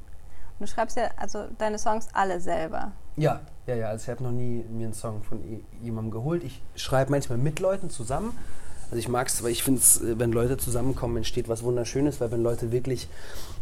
du 0.59 0.67
schreibst 0.67 0.97
ja 0.97 1.09
also 1.17 1.47
deine 1.57 1.77
Songs 1.77 2.07
alle 2.13 2.39
selber. 2.39 2.91
Ja, 3.15 3.41
ja, 3.67 3.75
ja. 3.75 3.87
Also 3.89 4.03
ich 4.03 4.09
habe 4.09 4.23
noch 4.23 4.31
nie 4.31 4.63
mir 4.69 4.85
einen 4.85 4.93
Song 4.93 5.23
von 5.23 5.41
jemandem 5.81 6.11
geholt. 6.11 6.43
Ich 6.43 6.61
schreibe 6.75 7.11
manchmal 7.11 7.37
mit 7.37 7.59
Leuten 7.59 7.89
zusammen. 7.89 8.37
Also 8.85 8.97
ich 8.97 9.07
mag 9.07 9.27
es, 9.27 9.43
weil 9.43 9.51
ich 9.51 9.63
finde 9.63 9.81
es, 9.81 10.01
äh, 10.01 10.17
wenn 10.17 10.31
Leute 10.31 10.57
zusammenkommen, 10.57 11.17
entsteht 11.17 11.47
was 11.47 11.63
Wunderschönes, 11.63 12.19
weil 12.21 12.31
wenn 12.31 12.41
Leute 12.41 12.71
wirklich 12.71 13.07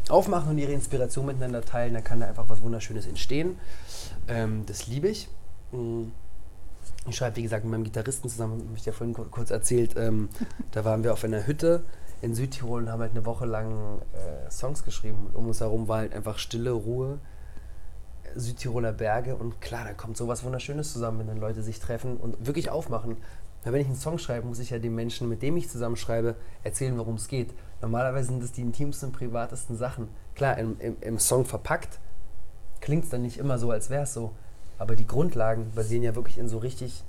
aufmachen 0.10 0.52
und 0.52 0.58
ihre 0.58 0.72
Inspiration 0.72 1.26
miteinander 1.26 1.62
teilen, 1.62 1.94
dann 1.94 2.04
kann 2.04 2.20
da 2.22 2.28
einfach 2.28 2.46
was 2.48 2.62
Wunderschönes 2.62 3.06
entstehen. 3.06 3.60
Ähm, 4.28 4.64
das 4.66 4.88
liebe 4.88 5.10
ich. 5.10 5.28
Mhm. 5.72 6.12
Ich 7.08 7.16
schreibe, 7.16 7.38
wie 7.38 7.44
gesagt, 7.44 7.64
mit 7.64 7.72
meinem 7.72 7.84
Gitarristen 7.84 8.30
zusammen, 8.30 8.62
habe 8.68 8.78
ich 8.78 8.86
ja 8.86 8.92
vorhin 8.92 9.14
kurz 9.14 9.50
erzählt. 9.50 9.96
Ähm, 9.98 10.30
da 10.72 10.84
waren 10.84 11.04
wir 11.04 11.14
auf 11.14 11.24
einer 11.24 11.48
Hütte 11.48 11.84
in 12.22 12.34
Südtirol 12.34 12.84
und 12.84 12.92
haben 12.92 13.02
halt 13.02 13.12
eine 13.12 13.26
Woche 13.26 13.46
lang 13.46 14.02
äh, 14.14 14.52
Songs 14.52 14.84
geschrieben. 14.84 15.28
Und 15.28 15.36
um 15.36 15.48
uns 15.48 15.62
herum 15.62 15.88
war 15.88 16.00
halt 16.00 16.14
einfach 16.14 16.38
Stille, 16.38 16.72
Ruhe, 16.72 17.20
Südtiroler 18.36 18.92
Berge. 18.92 19.36
Und 19.36 19.62
klar, 19.62 19.86
da 19.86 19.94
kommt 19.94 20.18
sowas 20.18 20.44
Wunderschönes 20.44 20.92
zusammen, 20.92 21.20
wenn 21.20 21.28
dann 21.28 21.38
Leute 21.38 21.62
sich 21.62 21.80
treffen 21.80 22.18
und 22.18 22.46
wirklich 22.46 22.70
aufmachen. 22.70 23.18
Weil 23.64 23.74
wenn 23.74 23.82
ich 23.82 23.88
einen 23.88 23.96
Song 23.96 24.18
schreibe, 24.18 24.48
muss 24.48 24.60
ich 24.60 24.70
ja 24.70 24.80
dem 24.80 24.96
Menschen, 24.96 25.30
mit 25.30 25.42
dem 25.42 25.58
ich 25.58 25.70
zusammenschreibe, 25.70 26.36
erzählen, 26.64 26.98
worum 26.98 27.16
es 27.16 27.28
geht. 27.28 27.54
Normalerweise 27.82 28.30
sind 28.30 28.44
es 28.44 28.52
die 28.52 28.62
intimsten, 28.62 29.12
privatesten 29.12 29.78
Sachen. 29.78 30.10
Klar, 30.36 30.58
im, 30.58 30.80
im, 30.80 30.98
im 31.02 31.20
Song 31.20 31.46
verpackt 31.46 32.00
klingt 32.82 33.06
es 33.06 33.10
dann 33.10 33.22
nicht 33.22 33.38
immer 33.38 33.58
so, 33.58 33.72
als 33.72 33.90
wäre 33.90 34.04
es 34.04 34.14
so. 34.14 34.32
Aber 34.80 34.96
die 34.96 35.08
Grundlagen 35.08 35.72
basieren 35.74 36.04
ja 36.04 36.16
wirklich 36.16 36.38
in 36.38 36.48
so 36.48 36.58
richtig 36.58 37.04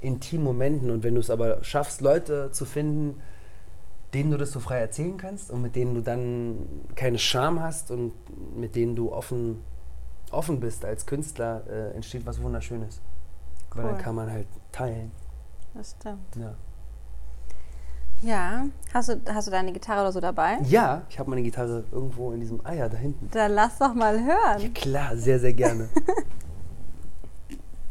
intimen 0.00 0.44
Momenten. 0.44 0.90
Und 0.90 1.02
wenn 1.02 1.14
du 1.14 1.20
es 1.20 1.30
aber 1.30 1.62
schaffst, 1.64 2.00
Leute 2.00 2.50
zu 2.52 2.64
finden, 2.64 3.20
denen 4.12 4.30
du 4.30 4.36
das 4.36 4.52
so 4.52 4.60
frei 4.60 4.78
erzählen 4.78 5.16
kannst 5.16 5.50
und 5.50 5.60
mit 5.60 5.74
denen 5.74 5.94
du 5.94 6.00
dann 6.00 6.58
keine 6.94 7.18
Scham 7.18 7.60
hast 7.60 7.90
und 7.90 8.12
mit 8.56 8.76
denen 8.76 8.94
du 8.94 9.12
offen, 9.12 9.62
offen 10.30 10.60
bist 10.60 10.84
als 10.84 11.04
Künstler, 11.06 11.62
äh, 11.68 11.94
entsteht 11.94 12.24
was 12.24 12.40
Wunderschönes. 12.40 13.00
Cool. 13.74 13.82
Weil 13.82 13.92
dann 13.92 13.98
kann 13.98 14.14
man 14.14 14.30
halt 14.30 14.46
teilen. 14.70 15.10
Das 15.74 15.96
stimmt. 15.98 16.36
Ja. 16.36 16.54
Ja, 18.22 18.66
hast 18.94 19.10
du, 19.10 19.20
hast 19.28 19.48
du 19.48 19.50
deine 19.50 19.72
Gitarre 19.72 20.00
oder 20.00 20.12
so 20.12 20.20
dabei? 20.20 20.58
Ja, 20.62 21.02
ich 21.10 21.18
habe 21.18 21.28
meine 21.28 21.42
Gitarre 21.42 21.84
irgendwo 21.92 22.32
in 22.32 22.40
diesem 22.40 22.64
Eier 22.64 22.88
da 22.88 22.96
hinten. 22.96 23.28
Dann 23.32 23.52
lass 23.52 23.78
doch 23.78 23.92
mal 23.92 24.18
hören. 24.18 24.60
Ja, 24.60 24.68
klar, 24.72 25.16
sehr, 25.16 25.38
sehr 25.38 25.52
gerne. 25.52 25.88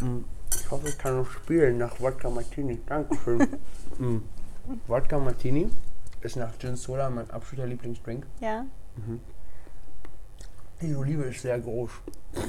Mm, 0.03 0.23
ich 0.53 0.69
hoffe, 0.71 0.89
ich 0.89 0.97
kann 0.97 1.17
noch 1.17 1.29
spielen 1.31 1.77
nach 1.77 1.99
Wodka 1.99 2.29
Martini. 2.29 2.79
Dankeschön. 2.85 3.39
mm. 3.97 4.17
Wodka 4.87 5.17
Martini 5.19 5.69
ist 6.21 6.35
nach 6.35 6.57
Gin 6.59 6.75
Soda 6.75 7.09
mein 7.09 7.29
absoluter 7.31 7.67
Lieblingsdrink. 7.67 8.25
Ja. 8.39 8.65
Mhm. 8.95 9.19
Die 10.81 10.95
Olive 10.95 11.23
ist 11.23 11.41
sehr 11.41 11.59
groß. 11.59 11.91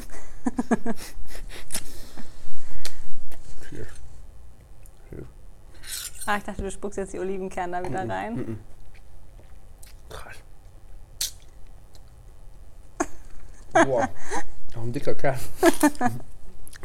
Cheers. 3.69 3.89
Ah, 6.27 6.39
ich 6.39 6.45
dachte, 6.45 6.63
du 6.63 6.71
spuckst 6.71 6.97
jetzt 6.99 7.13
die 7.13 7.19
Olivenkerne 7.19 7.83
da 7.83 7.89
wieder 7.89 8.05
Mhm, 8.05 8.11
rein. 8.11 8.35
mhm. 8.35 8.59
Krass. 10.09 10.37
Boah, 13.87 14.09
noch 14.75 14.83
ein 14.83 14.93
dicker 14.93 15.15
Kerl. 15.15 15.39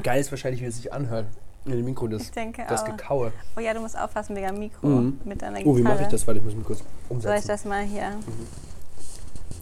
Geil 0.03 0.21
ist 0.21 0.31
wahrscheinlich, 0.31 0.61
wie 0.61 0.65
es 0.65 0.77
sich 0.77 0.91
anhört. 0.93 1.25
In 1.65 1.71
dem 1.73 1.85
Mikro, 1.85 2.07
das, 2.07 2.23
Ich 2.23 2.31
denke 2.31 2.63
das 2.67 2.81
auch. 2.81 2.85
Gekaue. 2.85 3.33
Oh 3.57 3.59
ja, 3.59 3.73
du 3.73 3.81
musst 3.81 3.97
aufpassen 3.97 4.35
wegen 4.35 4.47
dem 4.47 4.59
Mikro 4.59 4.87
Mhm. 4.87 5.19
mit 5.25 5.41
deiner 5.41 5.57
Gitarre. 5.57 5.73
Oh, 5.73 5.77
wie 5.77 5.81
mache 5.83 6.03
ich 6.03 6.07
das? 6.07 6.25
Warte, 6.25 6.39
ich 6.39 6.45
muss 6.45 6.55
mich 6.55 6.65
kurz 6.65 6.79
Soll 6.79 6.85
ich 7.07 7.11
umsetzen. 7.11 7.47
das 7.49 7.65
mal 7.65 7.83
hier? 7.83 8.11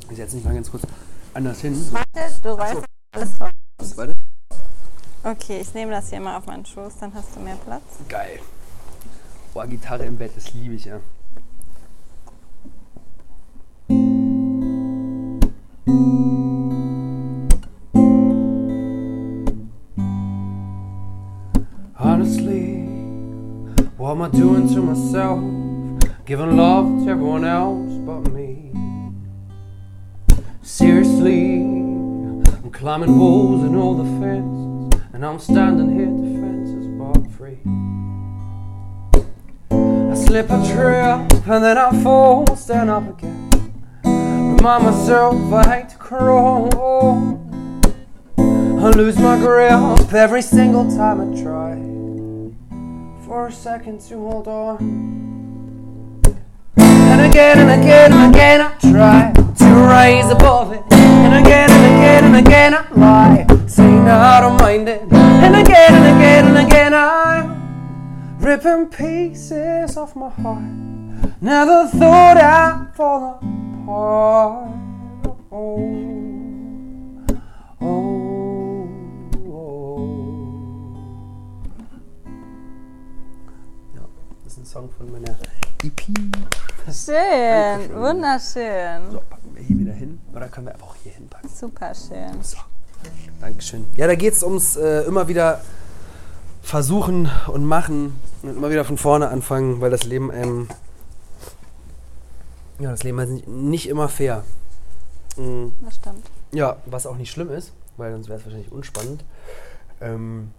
Ich 0.09 0.17
setze 0.17 0.35
mich 0.35 0.45
mal 0.45 0.53
ganz 0.53 0.69
kurz 0.69 0.83
anders 1.33 1.59
hin. 1.61 1.75
Warte, 1.91 2.41
du 2.43 2.49
rollst 2.49 2.85
alles 3.13 3.41
raus. 3.41 3.51
Warte. 3.97 4.13
Okay, 5.23 5.59
ich 5.59 5.73
nehme 5.73 5.91
das 5.91 6.09
hier 6.09 6.19
mal 6.21 6.37
auf 6.37 6.45
meinen 6.45 6.65
Schoß, 6.65 6.93
dann 6.99 7.13
hast 7.13 7.35
du 7.35 7.39
mehr 7.41 7.57
Platz. 7.65 7.81
Geil. 8.07 8.39
Boah, 9.53 9.65
Gitarre 9.67 10.05
im 10.05 10.17
Bett, 10.17 10.31
das 10.35 10.53
liebe 10.53 10.75
ich 10.75 10.85
ja. 10.85 10.99
I 24.27 24.29
doing 24.31 24.67
to 24.73 24.81
myself? 24.81 25.39
Giving 26.25 26.57
love 26.57 27.05
to 27.05 27.11
everyone 27.11 27.45
else 27.45 27.93
but 27.99 28.29
me. 28.33 28.73
Seriously, 30.61 31.61
I'm 31.61 32.69
climbing 32.69 33.17
walls 33.17 33.63
and 33.63 33.73
all 33.77 33.95
the 33.95 34.03
fences, 34.19 35.01
and 35.13 35.25
I'm 35.25 35.39
standing 35.39 35.95
here 35.95 36.07
defenses 36.07 36.87
but 36.99 37.31
free. 37.37 37.59
I 40.11 40.15
slip 40.15 40.49
a 40.49 40.59
trip 40.73 41.47
and 41.47 41.63
then 41.63 41.77
I 41.77 42.03
fall, 42.03 42.53
stand 42.57 42.89
up 42.89 43.07
again. 43.07 43.49
Remind 44.03 44.83
myself 44.83 45.53
I 45.53 45.77
hate 45.77 45.89
to 45.91 45.97
crawl. 45.97 47.39
I 48.37 48.89
lose 48.89 49.17
my 49.19 49.37
grip 49.37 50.13
every 50.13 50.41
single 50.41 50.85
time 50.97 51.21
I 51.21 51.41
try 51.41 51.96
for 53.27 53.47
a 53.47 53.51
second 53.51 53.99
to 53.99 54.17
hold 54.17 54.47
on. 54.47 54.77
And 56.77 57.21
again 57.29 57.59
and 57.59 57.81
again 57.81 58.13
and 58.13 58.33
again 58.33 58.61
I 58.61 58.71
try 58.79 59.33
to 59.35 59.65
rise 59.65 60.31
above 60.31 60.71
it. 60.71 60.81
And 60.93 61.45
again 61.45 61.69
and 61.69 61.85
again 61.93 62.23
and 62.23 62.35
again 62.47 62.73
I 62.73 62.87
lie, 62.93 63.67
saying 63.67 64.07
I 64.07 64.39
don't 64.39 64.57
mind 64.61 64.87
it. 64.87 65.01
And 65.11 65.55
again 65.57 65.93
and 65.93 66.17
again 66.17 66.47
and 66.47 66.67
again 66.67 66.93
I'm 66.93 68.37
ripping 68.39 68.87
pieces 68.87 69.97
off 69.97 70.15
my 70.15 70.29
heart. 70.29 70.63
Never 71.41 71.87
thought 71.87 72.37
I'd 72.37 72.95
fall 72.95 73.39
apart. 73.41 74.71
Oh, 75.51 76.26
Song 84.67 84.89
von 84.97 85.09
meiner 85.09 85.37
EP. 85.81 86.01
Schön, 86.91 87.95
wunderschön. 87.95 89.11
So, 89.11 89.21
packen 89.29 89.55
wir 89.55 89.63
hier 89.63 89.79
wieder 89.79 89.93
hin. 89.93 90.19
Oder 90.35 90.49
können 90.49 90.67
wir 90.67 90.73
einfach 90.73 90.87
auch 90.87 90.95
hier 91.03 91.13
hinpacken? 91.13 91.49
Super 91.49 91.93
schön. 91.95 92.43
So. 92.43 92.57
Dankeschön. 93.39 93.85
Ja, 93.95 94.07
da 94.07 94.15
geht 94.15 94.33
es 94.33 94.43
ums 94.43 94.75
äh, 94.75 95.03
immer 95.03 95.29
wieder 95.29 95.61
versuchen 96.61 97.31
und 97.47 97.63
machen 97.63 98.19
und 98.43 98.57
immer 98.57 98.69
wieder 98.69 98.83
von 98.83 98.97
vorne 98.97 99.29
anfangen, 99.29 99.79
weil 99.79 99.89
das 99.89 100.03
Leben 100.03 100.31
einem. 100.31 100.67
Ja, 102.79 102.91
das 102.91 103.03
Leben 103.03 103.19
ist 103.19 103.47
nicht, 103.47 103.87
immer 103.87 104.09
fair. 104.09 104.43
Mm, 105.37 105.67
Das 105.85 105.95
stimmt. 105.95 106.29
Ja, 106.51 106.75
was 106.85 107.07
auch 107.07 107.15
nicht 107.15 107.31
schlimm 107.31 107.49
ist, 107.51 107.71
weil 107.95 108.11
sonst 108.11 108.27
wäre 108.27 108.39
es 108.39 108.45
wahrscheinlich 108.45 108.71
unspannend. 108.73 109.23
Ähm, 110.01 110.51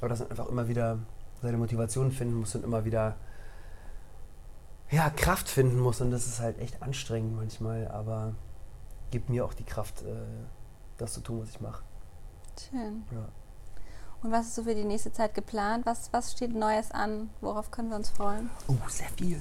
aber 0.00 0.08
dass 0.08 0.18
man 0.18 0.30
einfach 0.30 0.48
immer 0.48 0.66
wieder 0.66 0.98
seine 1.40 1.56
Motivation 1.56 2.10
finden 2.10 2.40
muss 2.40 2.54
und 2.56 2.64
immer 2.64 2.84
wieder 2.84 3.14
ja, 4.90 5.10
Kraft 5.10 5.48
finden 5.48 5.78
muss. 5.78 6.00
Und 6.00 6.10
das 6.10 6.26
ist 6.26 6.40
halt 6.40 6.58
echt 6.58 6.82
anstrengend 6.82 7.36
manchmal, 7.36 7.88
aber 7.88 8.34
gibt 9.10 9.28
mir 9.28 9.44
auch 9.44 9.54
die 9.54 9.64
Kraft, 9.64 10.02
äh, 10.02 10.14
das 10.98 11.12
zu 11.14 11.20
tun, 11.20 11.40
was 11.42 11.50
ich 11.50 11.60
mache. 11.60 11.82
Schön. 12.70 13.04
Ja. 13.12 13.28
Und 14.24 14.32
was 14.32 14.46
ist 14.46 14.54
so 14.54 14.62
für 14.64 14.74
die 14.74 14.84
nächste 14.84 15.12
Zeit 15.12 15.34
geplant? 15.34 15.84
Was, 15.84 16.10
was 16.10 16.32
steht 16.32 16.54
Neues 16.54 16.90
an? 16.92 17.28
Worauf 17.42 17.70
können 17.70 17.90
wir 17.90 17.96
uns 17.96 18.08
freuen? 18.08 18.48
Oh, 18.68 18.74
sehr 18.88 19.08
viel. 19.18 19.38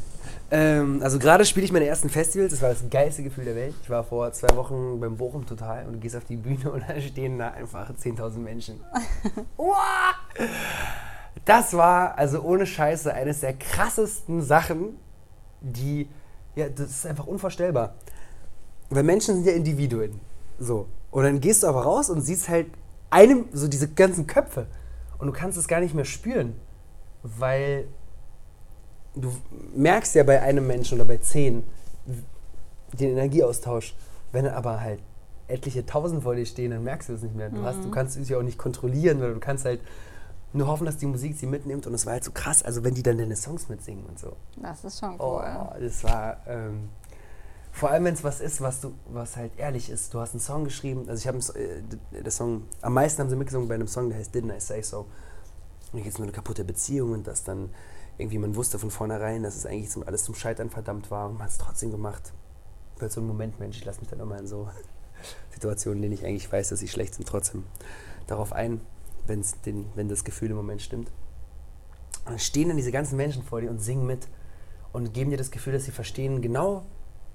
Ähm, 0.51 0.99
also 1.01 1.19
gerade 1.19 1.45
spiele 1.45 1.65
ich 1.65 1.71
meine 1.71 1.85
ersten 1.85 2.09
Festivals. 2.09 2.51
Das 2.51 2.61
war 2.61 2.67
das 2.67 2.83
geilste 2.89 3.23
Gefühl 3.23 3.45
der 3.45 3.55
Welt. 3.55 3.73
Ich 3.81 3.89
war 3.89 4.03
vor 4.03 4.33
zwei 4.33 4.53
Wochen 4.57 4.99
beim 4.99 5.15
Bochum 5.15 5.45
Total 5.45 5.85
und 5.85 5.93
du 5.93 5.99
gehst 5.99 6.17
auf 6.17 6.25
die 6.25 6.35
Bühne 6.35 6.69
und 6.69 6.83
da 6.87 6.99
stehen 6.99 7.39
da 7.39 7.51
einfach 7.51 7.89
10.000 7.91 8.39
Menschen. 8.39 8.83
Das 11.45 11.73
war 11.73 12.17
also 12.17 12.41
ohne 12.41 12.65
Scheiße 12.65 13.13
eines 13.13 13.41
der 13.41 13.53
krassesten 13.53 14.41
Sachen, 14.41 14.97
die, 15.63 16.07
ja, 16.55 16.69
das 16.69 16.89
ist 16.91 17.05
einfach 17.07 17.25
unvorstellbar. 17.25 17.95
Weil 18.89 19.03
Menschen 19.03 19.35
sind 19.35 19.47
ja 19.47 19.53
Individuen. 19.53 20.19
So. 20.59 20.87
Und 21.09 21.23
dann 21.23 21.39
gehst 21.39 21.63
du 21.63 21.67
aber 21.67 21.83
raus 21.83 22.09
und 22.09 22.21
siehst 22.21 22.49
halt 22.49 22.67
einem, 23.09 23.45
so 23.51 23.67
diese 23.67 23.87
ganzen 23.87 24.27
Köpfe. 24.27 24.67
Und 25.17 25.27
du 25.27 25.33
kannst 25.33 25.57
es 25.57 25.67
gar 25.67 25.79
nicht 25.79 25.95
mehr 25.95 26.05
spüren. 26.05 26.55
Weil 27.23 27.87
du 29.15 29.31
merkst 29.75 30.15
ja 30.15 30.23
bei 30.23 30.41
einem 30.41 30.67
Menschen 30.67 30.95
oder 30.95 31.05
bei 31.05 31.17
zehn 31.17 31.63
den 32.93 33.11
Energieaustausch. 33.11 33.95
Wenn 34.31 34.47
aber 34.47 34.79
halt 34.81 34.99
etliche 35.47 35.85
Tausend 35.85 36.23
vor 36.23 36.35
dir 36.35 36.45
stehen, 36.45 36.71
dann 36.71 36.83
merkst 36.83 37.09
du 37.09 37.13
es 37.13 37.21
nicht 37.21 37.35
mehr. 37.35 37.49
Du, 37.49 37.63
hast, 37.63 37.83
du 37.83 37.91
kannst 37.91 38.17
es 38.17 38.29
ja 38.29 38.37
auch 38.37 38.43
nicht 38.43 38.57
kontrollieren, 38.57 39.19
oder 39.19 39.33
du 39.33 39.39
kannst 39.39 39.65
halt 39.65 39.81
nur 40.53 40.67
hoffen, 40.67 40.85
dass 40.85 40.97
die 40.97 41.05
Musik 41.05 41.35
sie 41.37 41.47
mitnimmt. 41.47 41.87
Und 41.87 41.93
es 41.93 42.05
war 42.05 42.13
halt 42.13 42.23
so 42.23 42.31
krass, 42.31 42.63
also 42.63 42.83
wenn 42.83 42.93
die 42.93 43.03
dann 43.03 43.17
deine 43.17 43.35
Songs 43.35 43.69
mitsingen 43.69 44.05
und 44.05 44.19
so. 44.19 44.35
Das 44.57 44.83
ist 44.83 44.99
schon 44.99 45.15
Oh, 45.19 45.39
cool. 45.39 45.81
das 45.81 46.03
war 46.03 46.37
ähm, 46.47 46.89
vor 47.71 47.89
allem, 47.89 48.05
wenn 48.05 48.13
es 48.13 48.23
was 48.23 48.39
ist, 48.39 48.61
was 48.61 48.81
du, 48.81 48.93
was 49.11 49.35
halt 49.35 49.51
ehrlich 49.57 49.89
ist. 49.89 50.13
Du 50.13 50.19
hast 50.19 50.31
einen 50.33 50.39
Song 50.41 50.63
geschrieben, 50.63 51.09
also 51.09 51.19
ich 51.19 51.27
habe 51.27 51.39
äh, 51.59 51.81
der 52.23 52.31
Song, 52.31 52.63
am 52.81 52.93
meisten 52.93 53.21
haben 53.21 53.29
sie 53.29 53.35
mitgesungen 53.35 53.67
bei 53.67 53.75
einem 53.75 53.87
Song, 53.87 54.09
der 54.09 54.19
heißt 54.19 54.33
Didn't 54.35 54.55
I 54.55 54.59
Say 54.59 54.81
So. 54.83 54.99
Und 54.99 55.07
hier 55.93 56.03
geht 56.03 56.13
es 56.13 56.17
um 56.19 56.23
eine 56.23 56.31
kaputte 56.31 56.63
Beziehung 56.63 57.11
und 57.13 57.27
dass 57.27 57.43
dann 57.43 57.69
irgendwie 58.19 58.37
man 58.37 58.55
wusste 58.55 58.77
von 58.77 58.91
vornherein, 58.91 59.41
dass 59.41 59.55
es 59.55 59.65
eigentlich 59.65 59.89
zum, 59.89 60.03
alles 60.05 60.23
zum 60.23 60.35
Scheitern 60.35 60.69
verdammt 60.69 61.09
war 61.09 61.27
und 61.29 61.33
man 61.33 61.43
hat 61.43 61.49
es 61.49 61.57
trotzdem 61.57 61.89
gemacht. 61.89 62.31
Weil 62.99 63.09
so 63.09 63.21
ein 63.21 63.27
Moment, 63.27 63.59
Mensch, 63.59 63.77
ich 63.77 63.85
lasse 63.85 63.99
mich 64.01 64.09
dann 64.09 64.19
immer 64.19 64.37
in 64.37 64.45
so 64.45 64.69
Situationen, 65.51 65.97
in 65.97 66.01
denen 66.03 66.13
ich 66.13 66.25
eigentlich 66.25 66.51
weiß, 66.51 66.69
dass 66.69 66.79
sie 66.79 66.87
schlecht 66.87 67.15
sind, 67.15 67.27
trotzdem 67.27 67.63
darauf 68.27 68.53
ein, 68.53 68.81
wenn's 69.27 69.61
den, 69.61 69.85
wenn 69.95 70.09
das 70.09 70.23
Gefühl 70.23 70.51
im 70.51 70.55
Moment 70.55 70.81
stimmt. 70.81 71.09
Und 72.25 72.31
dann 72.31 72.39
stehen 72.39 72.69
dann 72.69 72.77
diese 72.77 72.91
ganzen 72.91 73.17
Menschen 73.17 73.43
vor 73.43 73.61
dir 73.61 73.69
und 73.69 73.79
singen 73.79 74.05
mit 74.05 74.27
und 74.91 75.13
geben 75.13 75.31
dir 75.31 75.37
das 75.37 75.51
Gefühl, 75.51 75.73
dass 75.73 75.85
sie 75.85 75.91
verstehen 75.91 76.41
genau, 76.41 76.85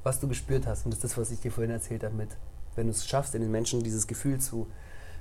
was 0.03 0.21
du 0.21 0.29
gespürt 0.29 0.67
hast. 0.67 0.85
Und 0.85 0.93
das 0.93 0.99
ist 0.99 1.05
das, 1.05 1.19
was 1.19 1.31
ich 1.31 1.41
dir 1.41 1.53
vorhin 1.53 1.71
erzählt 1.71 2.05
habe 2.05 2.15
mit, 2.15 2.31
wenn 2.77 2.87
du 2.87 2.93
es 2.93 3.07
schaffst, 3.07 3.35
in 3.35 3.43
den 3.43 3.51
Menschen 3.51 3.83
dieses 3.83 4.07
Gefühl 4.07 4.39
zu, 4.39 4.67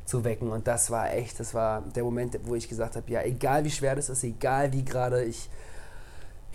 zu 0.06 0.24
wecken. 0.24 0.52
Und 0.52 0.68
das 0.68 0.92
war 0.92 1.14
echt, 1.14 1.40
das 1.40 1.54
war 1.54 1.82
der 1.82 2.04
Moment, 2.04 2.40
wo 2.44 2.56
ich 2.56 2.70
gesagt 2.70 2.96
habe, 2.96 3.12
ja, 3.12 3.22
egal 3.24 3.66
wie 3.66 3.72
schwer 3.72 3.96
das 3.96 4.10
ist, 4.10 4.24
egal 4.24 4.72
wie 4.72 4.86
gerade 4.86 5.24
ich 5.24 5.50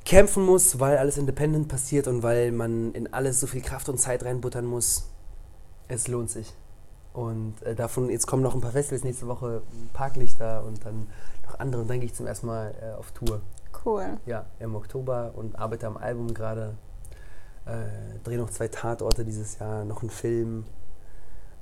kämpfen 0.04 0.44
muss, 0.44 0.80
weil 0.80 0.96
alles 0.96 1.18
independent 1.18 1.68
passiert 1.68 2.08
und 2.08 2.22
weil 2.22 2.50
man 2.52 2.92
in 2.92 3.12
alles 3.12 3.40
so 3.40 3.46
viel 3.46 3.60
Kraft 3.60 3.88
und 3.88 3.98
Zeit 3.98 4.24
reinbuttern 4.24 4.64
muss, 4.64 5.08
es 5.88 6.08
lohnt 6.08 6.30
sich. 6.30 6.52
Und 7.12 7.62
äh, 7.62 7.74
davon, 7.74 8.08
jetzt 8.08 8.26
kommen 8.26 8.42
noch 8.42 8.54
ein 8.54 8.60
paar 8.60 8.72
Festivals 8.72 9.04
nächste 9.04 9.26
Woche, 9.26 9.62
Parklichter 9.92 10.64
und 10.64 10.84
dann 10.84 11.08
noch 11.46 11.58
andere. 11.58 11.82
Und 11.82 11.88
dann 11.88 12.00
gehe 12.00 12.06
ich 12.06 12.14
zum 12.14 12.26
ersten 12.26 12.46
Mal 12.46 12.74
äh, 12.80 12.98
auf 12.98 13.12
Tour. 13.12 13.40
Cool. 13.84 14.18
Ja, 14.26 14.46
im 14.58 14.74
Oktober 14.74 15.32
und 15.34 15.58
arbeite 15.58 15.86
am 15.86 15.96
Album 15.96 16.32
gerade. 16.32 16.74
Äh, 17.66 18.18
drehe 18.24 18.38
noch 18.38 18.50
zwei 18.50 18.68
Tatorte 18.68 19.24
dieses 19.24 19.58
Jahr, 19.58 19.84
noch 19.84 20.02
einen 20.02 20.10
Film. 20.10 20.64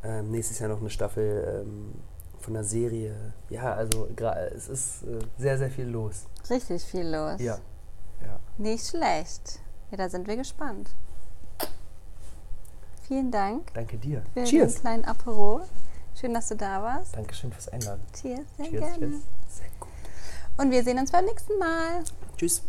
Ähm, 0.02 0.30
nächstes 0.30 0.58
Jahr 0.58 0.68
noch 0.70 0.80
eine 0.80 0.88
Staffel 0.88 1.62
ähm, 1.66 1.92
von 2.38 2.56
einer 2.56 2.64
Serie. 2.64 3.14
Ja, 3.50 3.74
also 3.74 4.08
es 4.54 4.68
ist 4.68 5.02
äh, 5.02 5.18
sehr, 5.36 5.58
sehr 5.58 5.70
viel 5.70 5.86
los. 5.86 6.26
Richtig 6.48 6.84
viel 6.84 7.06
los. 7.06 7.40
Ja. 7.40 7.58
ja. 8.22 8.38
Nicht 8.56 8.86
schlecht. 8.86 9.60
Ja, 9.90 9.98
da 9.98 10.08
sind 10.08 10.26
wir 10.26 10.36
gespannt. 10.36 10.90
Vielen 13.11 13.33
Dank 13.33 13.75
Danke 13.75 13.96
dir. 13.96 14.23
für 14.35 14.44
Cheers. 14.44 14.75
den 14.75 14.81
kleinen 14.83 15.05
Apero. 15.05 15.62
Schön, 16.14 16.33
dass 16.33 16.46
du 16.46 16.55
da 16.55 16.81
warst. 16.81 17.16
Dankeschön 17.16 17.51
fürs 17.51 17.66
Einladen. 17.66 18.01
Cheers, 18.12 18.38
sehr 18.57 18.66
Cheers, 18.66 18.81
gerne. 18.81 18.99
cheers. 18.99 19.23
Sehr 19.49 19.66
gut. 19.81 19.88
Und 20.59 20.70
wir 20.70 20.85
sehen 20.85 20.96
uns 20.96 21.11
beim 21.11 21.25
nächsten 21.25 21.59
Mal. 21.59 22.05
Tschüss. 22.37 22.62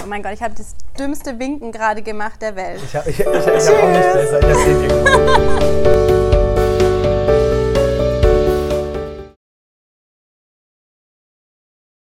Oh 0.00 0.06
mein 0.06 0.22
Gott, 0.22 0.34
ich 0.34 0.42
habe 0.42 0.54
das 0.54 0.76
dümmste 0.96 1.40
Winken 1.40 1.72
gerade 1.72 2.02
gemacht 2.02 2.40
der 2.40 2.54
Welt. 2.54 2.80
Ich 2.84 2.94
habe 2.94 3.10
ich, 3.10 3.18
ich, 3.18 3.26
ich 3.26 3.36
hab 3.36 3.82
auch 3.82 3.88
nicht 3.88 4.12
besser. 4.12 4.48
Ich 4.48 6.06
dir. 6.06 6.18